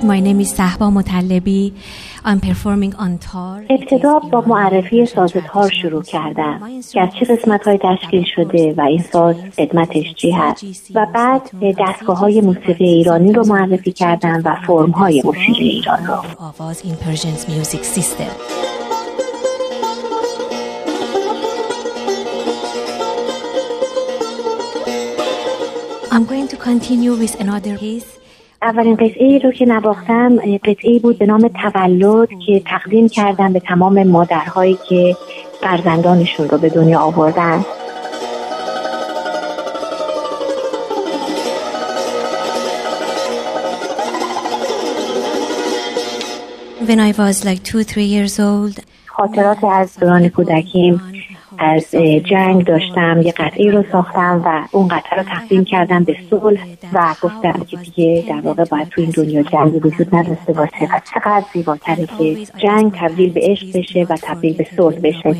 My 0.02 0.20
name 0.26 0.40
is 0.40 0.50
Sahba 0.58 0.86
Mutalebi. 0.96 1.62
I'm 2.22 2.40
performing 2.40 2.94
on 2.94 3.18
tar. 3.18 3.64
ابتدا 3.70 4.18
با 4.18 4.44
معرفی 4.46 5.06
ساز 5.06 5.32
تار 5.32 5.70
شروع 5.70 6.02
کردم 6.02 6.80
که 6.92 7.00
از 7.00 7.08
چه 7.20 7.26
قسمت 7.26 7.64
های 7.64 7.78
تشکیل 7.82 8.24
شده 8.34 8.74
و 8.76 8.80
این 8.80 9.02
ساز 9.12 9.36
قدمتش 9.58 10.14
چی 10.14 10.30
هست 10.30 10.64
و 10.94 11.06
بعد 11.14 11.50
دستگاه 11.78 12.18
های 12.18 12.40
موسیقی 12.40 12.84
ایرانی 12.84 13.32
رو 13.32 13.46
معرفی 13.46 13.92
کردم 13.92 14.42
و 14.44 14.56
فرم 14.66 14.90
های 14.90 15.22
موسیقی 15.24 15.68
ایران 15.68 16.06
رو. 16.06 16.16
I'm 26.12 26.24
going 26.24 26.48
to 26.48 26.56
continue 26.56 27.14
with 27.14 27.40
another 27.40 27.78
piece. 27.78 28.20
اولین 28.62 28.94
قطعه 28.94 29.26
ای 29.26 29.38
رو 29.38 29.52
که 29.52 29.66
نواختم 29.66 30.36
قطعه 30.36 30.90
ای 30.90 30.98
بود 30.98 31.18
به 31.18 31.26
نام 31.26 31.48
تولد 31.48 32.28
که 32.46 32.62
تقدیم 32.66 33.08
کردم 33.08 33.52
به 33.52 33.60
تمام 33.60 34.02
مادرهایی 34.02 34.78
که 34.88 35.16
فرزندانشون 35.60 36.48
رو 36.48 36.58
به 36.58 36.68
دنیا 36.68 36.98
آوردن. 36.98 37.64
When 46.86 46.98
I 46.98 47.12
was 47.12 47.44
like 47.44 47.62
two, 47.62 47.82
three 47.84 48.10
years 48.16 48.40
old, 48.40 48.84
خاطرات 49.06 49.64
از 49.64 49.98
دوران 49.98 50.28
کودکیم. 50.28 51.00
از 51.60 51.90
جنگ 52.24 52.64
داشتم 52.64 53.22
یه 53.22 53.32
قطعی 53.32 53.70
رو 53.70 53.84
ساختم 53.92 54.42
و 54.44 54.62
اون 54.70 54.88
قطعه 54.88 55.18
رو 55.18 55.22
تقدیم 55.22 55.64
کردم 55.64 56.04
به 56.04 56.16
صلح 56.30 56.66
و 56.92 57.14
گفتم 57.22 57.66
که 57.70 57.76
دیگه 57.76 58.24
در 58.28 58.40
واقع 58.40 58.64
باید 58.64 58.88
تو 58.88 59.00
این 59.00 59.10
دنیا 59.10 59.42
جنگ 59.42 59.86
وجود 59.86 60.16
نداشته 60.16 60.52
باشه 60.52 60.84
و 60.84 61.00
چقدر 61.14 61.44
زیباتره 61.52 62.06
که 62.18 62.36
جنگ 62.56 62.92
تبدیل 62.96 63.32
به 63.32 63.40
عشق 63.42 63.78
بشه 63.78 64.06
و 64.10 64.16
تبدیل 64.22 64.56
به 64.56 64.66
صلح 64.76 64.98
بشه 65.02 65.36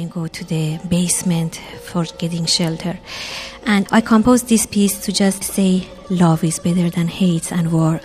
And 3.67 3.87
I 3.93 4.01
composed 4.01 4.49
this 4.49 4.67
piece 4.67 4.97
to 5.05 5.13
just 5.13 5.45
say 5.45 5.87
love 6.09 6.43
is 6.51 6.59
better 6.59 6.89
than 6.97 7.09
hate 7.09 7.53
and 7.53 7.67
war 7.73 8.01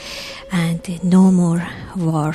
and 0.52 0.82
no 1.04 1.32
more 1.32 1.62
war. 1.96 2.34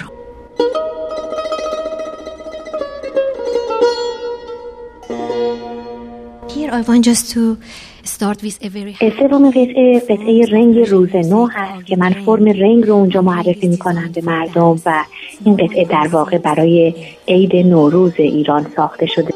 سوم 9.31 9.51
قطعه 9.51 10.01
قطعه 10.01 10.47
رنگ 10.51 10.79
روز 10.79 11.17
نو 11.17 11.47
هست 11.47 11.87
که 11.87 11.97
من 11.97 12.13
فرم 12.13 12.45
رنگ 12.45 12.87
رو 12.87 12.95
اونجا 12.95 13.23
معرفی 13.23 13.69
می‌کنم 13.69 14.11
به 14.15 14.21
مردم 14.25 14.81
و 14.87 15.05
این 15.45 15.57
قطعه 15.57 15.85
در 15.85 16.09
واقع 16.09 16.39
برای 16.39 16.95
عید 17.29 17.57
نوروز 17.57 18.13
ایران 18.19 18.67
ساخته 18.77 19.07
شده 19.07 19.35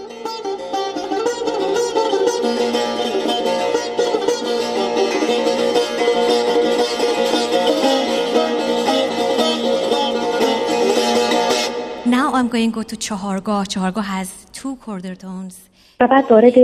Now 12.07 12.35
I'm 12.35 12.49
going 12.49 12.71
to 12.71 12.75
go 12.79 12.83
to 12.83 12.97
Chahargah. 12.97 13.61
Chahargah 13.73 14.05
has 14.05 14.29
two 14.53 14.77
quarter 14.77 15.15
tones. 15.25 15.74
و 16.01 16.07
بعد 16.07 16.25
وارد 16.31 16.55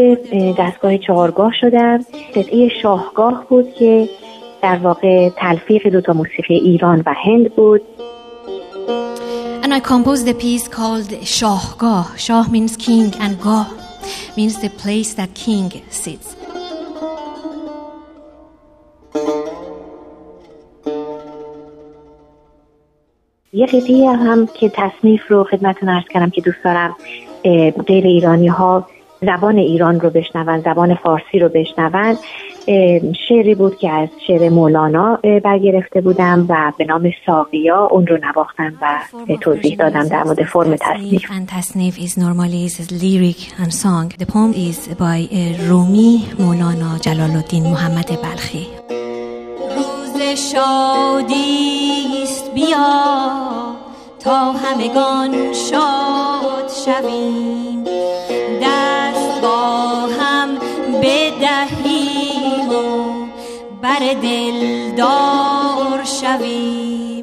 دستگاه 0.59 0.99
چهارگاه 0.99 1.53
شدم 1.61 1.99
قطعه 2.35 2.69
شاهگاه 2.83 3.47
بود 3.49 3.75
که 3.75 4.09
در 4.63 4.77
واقع 4.77 5.29
تلفیق 5.29 5.89
دوتا 5.89 6.13
موسیقی 6.13 6.55
ایران 6.55 7.03
و 7.07 7.15
هند 7.25 7.55
بود 7.55 7.81
And 9.63 9.75
I 9.75 9.81
composed 9.81 10.27
a 10.27 10.35
piece 10.35 10.67
called 10.67 11.11
Shahgah. 11.37 12.19
Shah 12.25 12.45
means 12.55 12.77
king 12.77 13.09
and 13.25 13.35
Gah 13.45 13.67
means 14.37 14.55
the 14.65 14.71
place 14.83 15.15
that 15.15 15.31
king 15.35 15.71
sits. 15.91 16.37
یه 23.53 23.67
قطعه 23.67 24.13
هم 24.13 24.47
که 24.47 24.69
تصنیف 24.75 25.31
رو 25.31 25.45
خدمتتون 25.45 25.89
ارز 25.89 26.05
کردم 26.11 26.31
که 26.31 26.41
دوست 26.41 26.65
دارم 26.65 26.97
غیر 27.87 28.05
ایرانی 28.07 28.49
ها 28.49 28.87
زبان 29.23 29.59
ایران 29.59 30.01
رو 30.01 30.11
بشنون 30.11 30.61
زبان 30.61 30.95
فارسی 30.95 31.39
رو 31.39 31.49
بشنون. 31.49 32.17
شعری 33.29 33.55
بود 33.55 33.77
که 33.77 33.91
از 33.91 34.09
شعر 34.27 34.49
مولانا 34.49 35.19
برگرفته 35.45 36.01
بودم 36.01 36.47
و 36.49 36.73
به 36.79 36.85
نام 36.85 37.13
ساقیا 37.27 37.89
اون 37.91 38.07
رو 38.07 38.17
نواختم 38.17 38.73
و 38.83 39.01
توضیح 39.41 39.77
دادم 39.77 40.09
در 40.09 40.25
مورد 40.25 40.43
فرم 40.43 40.77
تصنیف. 40.77 41.23
And 41.25 41.47
تصنیف 41.59 41.99
is 41.99 42.17
normally 42.19 42.67
is 42.67 42.91
lyric 42.91 43.41
and 43.63 43.75
song. 43.75 44.13
The 44.19 44.27
poem 44.27 44.53
is 44.53 44.89
by 44.89 45.35
رومی 45.69 46.23
مولانا 46.39 46.99
جلال 47.01 47.31
الدین 47.31 47.63
محمد 47.63 48.07
بلخی. 48.23 48.67
روز 49.77 50.23
شادیست 50.53 51.75
بیا 52.55 53.21
تا 54.25 54.53
همگان 54.53 55.53
شاد 55.53 56.71
شویم. 56.85 57.70
بر 63.83 64.15
دلدار 64.23 66.05
شویم. 66.05 67.23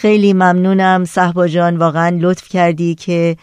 خیلی 0.00 0.32
ممنونم. 0.32 1.04
صحبا 1.04 1.48
جان 1.48 1.76
واقعا 1.76 2.18
لطف 2.20 2.48
کردی 2.48 2.94
که 2.94 3.36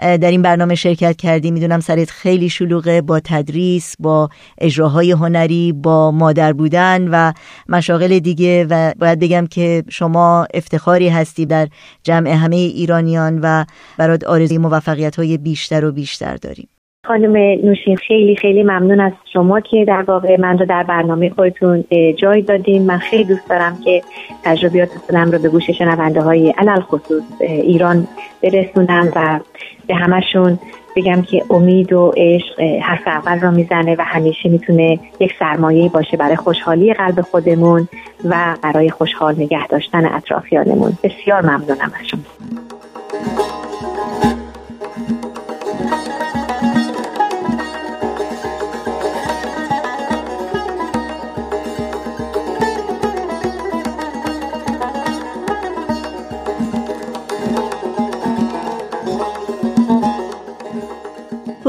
در 0.00 0.30
این 0.30 0.42
برنامه 0.42 0.74
شرکت 0.74 1.16
کردی. 1.16 1.50
می‌دونم 1.50 1.80
سرت 1.80 2.10
خیلی 2.10 2.48
شلوغه 2.48 3.00
با 3.00 3.20
تدریس 3.20 3.94
با 3.98 4.28
اجراهای 4.58 5.12
هنری 5.12 5.72
با 5.72 6.10
مادر 6.10 6.52
بودن 6.52 7.08
و 7.08 7.32
مشاغل 7.68 8.18
دیگه 8.18 8.66
و 8.70 8.92
باید 8.98 9.18
بگم 9.18 9.46
که 9.46 9.84
شما 9.88 10.46
افتخاری 10.54 11.08
هستی 11.08 11.46
در 11.46 11.68
جمع 12.02 12.30
همه 12.30 12.56
ایرانیان 12.56 13.40
و 13.42 13.64
برات 13.98 14.24
آرزوی 14.24 14.58
موفقیت 14.58 15.16
های 15.16 15.38
بیشتر 15.38 15.84
و 15.84 15.92
بیشتر 15.92 16.36
داریم. 16.36 16.68
خانم 17.06 17.36
نوشین 17.66 17.96
خیلی 17.96 18.36
خیلی 18.36 18.62
ممنون 18.62 19.00
از 19.00 19.12
شما 19.32 19.60
که 19.60 19.84
در 19.84 20.02
واقع 20.02 20.40
من 20.40 20.58
رو 20.58 20.66
در 20.66 20.82
برنامه 20.82 21.30
خودتون 21.30 21.84
جای 22.16 22.42
دادین. 22.42 22.82
من 22.82 22.98
خیلی 22.98 23.24
دوست 23.24 23.48
دارم 23.48 23.78
که 23.84 24.02
تجربیات 24.44 24.88
خودم 25.06 25.30
رو 25.30 25.38
به 25.38 25.48
گوش 25.48 25.70
شنونده 25.70 26.20
های 26.22 26.50
علل 26.50 26.80
خصوص 26.80 27.22
ایران 27.40 28.06
برسونم 28.42 29.12
و 29.16 29.40
به 29.86 29.94
همشون 29.94 30.58
بگم 30.96 31.22
که 31.22 31.42
امید 31.50 31.92
و 31.92 32.12
عشق 32.16 32.60
حرف 32.60 33.06
اول 33.06 33.40
را 33.40 33.50
می‌زنه 33.50 33.96
و 33.98 34.02
همیشه 34.04 34.48
می‌تونه 34.48 34.98
یک 35.20 35.32
سرمایه 35.38 35.88
باشه 35.88 36.16
برای 36.16 36.36
خوشحالی 36.36 36.94
قلب 36.94 37.20
خودمون 37.20 37.88
و 38.24 38.56
برای 38.62 38.90
خوشحال 38.90 39.34
نگه 39.34 39.66
داشتن 39.66 40.06
اطرافیانمون. 40.06 40.92
بسیار 41.02 41.42
ممنونم 41.42 41.92
از 42.00 42.06
شما. 42.06 42.20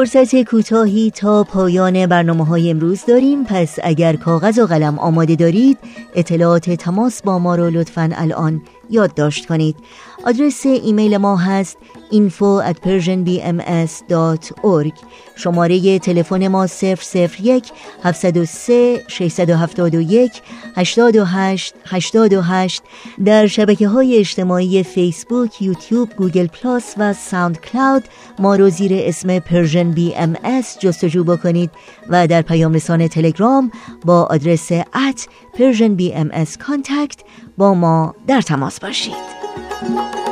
فرصت 0.06 0.44
کوتاهی 0.44 1.12
تا 1.12 1.44
پایان 1.44 2.06
برنامه 2.06 2.46
های 2.46 2.70
امروز 2.70 3.06
داریم. 3.06 3.44
پس 3.44 3.80
اگر 3.84 4.16
کاغذ 4.16 4.60
و 4.60 4.66
قلم 4.66 5.00
آماده 5.00 5.36
دارید 5.36 5.78
اطلاعات 6.16 6.70
تماس 6.70 7.22
با 7.22 7.40
ما 7.40 7.56
رو 7.56 7.70
لطفا 7.70 8.10
الان 8.14 8.62
یادداشت 8.90 9.46
کنید. 9.46 9.76
آدرس 10.26 10.66
ایمیل 10.66 11.18
ما 11.18 11.38
هست 11.38 11.78
info 12.20 12.52
at 12.70 12.78
persianbms.org 12.86 14.96
شماره 15.36 16.00
تلفن 16.00 16.48
ما 16.48 16.68
001 16.68 17.72
703 18.04 19.04
671 19.08 20.42
828 20.76 21.74
828 21.86 22.84
در 23.26 23.48
شبکه 23.48 23.88
های 23.88 24.18
اجتماعی 24.18 24.84
فیسبوک، 24.84 25.62
یوتیوب، 25.62 26.10
Google 26.18 26.48
Plus 26.48 26.94
و 26.98 27.14
SoundCloud 27.14 28.04
ما 28.40 28.56
رو 28.56 28.70
زیر 28.70 28.92
اسم 28.94 29.40
BMS 29.92 30.36
جستجو 30.80 31.24
بکنید 31.24 31.72
و 32.10 32.28
در 32.28 32.42
پیام 32.42 32.74
رسان 32.74 33.08
تلگرام 33.08 33.72
با 34.06 34.24
آدرس 34.24 34.72
at 34.72 35.28
PersianBMS 35.54 36.14
با 37.58 37.74
ما 37.74 38.16
در 38.28 38.42
تماس 38.42 38.80
باشید. 38.80 40.25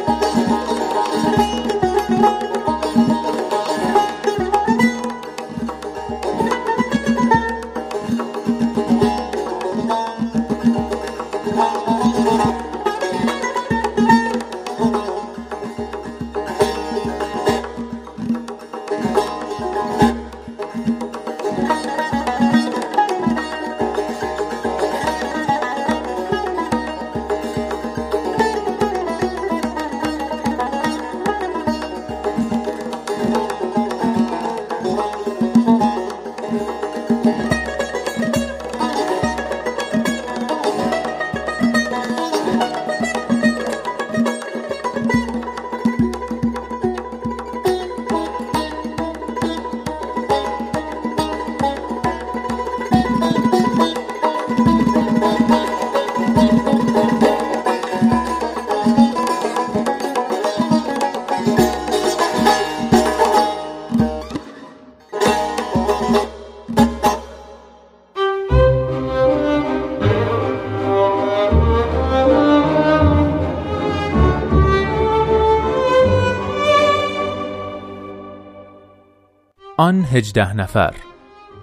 آن 79.84 80.06
هجده 80.06 80.54
نفر. 80.54 80.94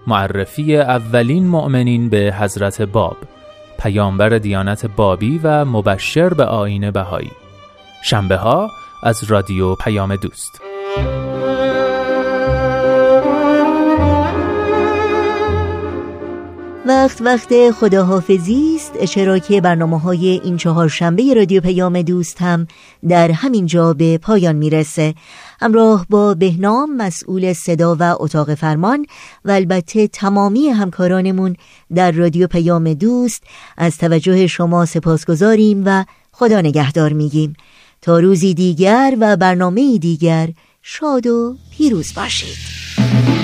معرفی 0.06 0.76
اولین 0.76 1.46
مؤمنین 1.46 2.08
به 2.08 2.34
حضرت 2.38 2.82
باب 2.82 3.16
پیامبر 3.78 4.28
دیانت 4.28 4.86
بابی 4.86 5.40
و 5.42 5.64
مبشر 5.64 6.28
به 6.28 6.44
آین 6.44 6.90
بهایی. 6.90 7.30
شنبه 8.04 8.36
ها 8.36 8.70
از 9.02 9.24
رادیو 9.24 9.74
پیام 9.74 10.16
دوست. 10.16 10.60
وقت 16.86 17.22
وقت 17.22 17.70
خداحافظی 17.70 18.78
است 18.96 19.04
چرا 19.04 19.38
برنامه 19.62 20.00
های 20.00 20.28
این 20.44 20.56
چهار 20.56 20.88
شنبه 20.88 21.34
رادیو 21.34 21.60
پیام 21.60 22.02
دوست 22.02 22.42
هم 22.42 22.66
در 23.08 23.30
همین 23.30 23.66
جا 23.66 23.92
به 23.94 24.18
پایان 24.18 24.56
می‌رسه. 24.56 25.14
همراه 25.60 26.06
با 26.10 26.34
بهنام 26.34 26.96
مسئول 26.96 27.52
صدا 27.52 27.96
و 28.00 28.16
اتاق 28.18 28.54
فرمان 28.54 29.06
و 29.44 29.50
البته 29.50 30.08
تمامی 30.08 30.68
همکارانمون 30.68 31.56
در 31.94 32.12
رادیو 32.12 32.46
پیام 32.46 32.94
دوست 32.94 33.42
از 33.76 33.98
توجه 33.98 34.46
شما 34.46 34.86
سپاس 34.86 35.26
گذاریم 35.26 35.82
و 35.86 36.04
خدا 36.32 36.60
نگهدار 36.60 37.12
میگیم. 37.12 37.56
تا 38.02 38.18
روزی 38.18 38.54
دیگر 38.54 39.16
و 39.20 39.36
برنامه 39.36 39.98
دیگر 39.98 40.48
شاد 40.82 41.26
و 41.26 41.56
پیروز 41.70 42.14
باشید. 42.14 43.39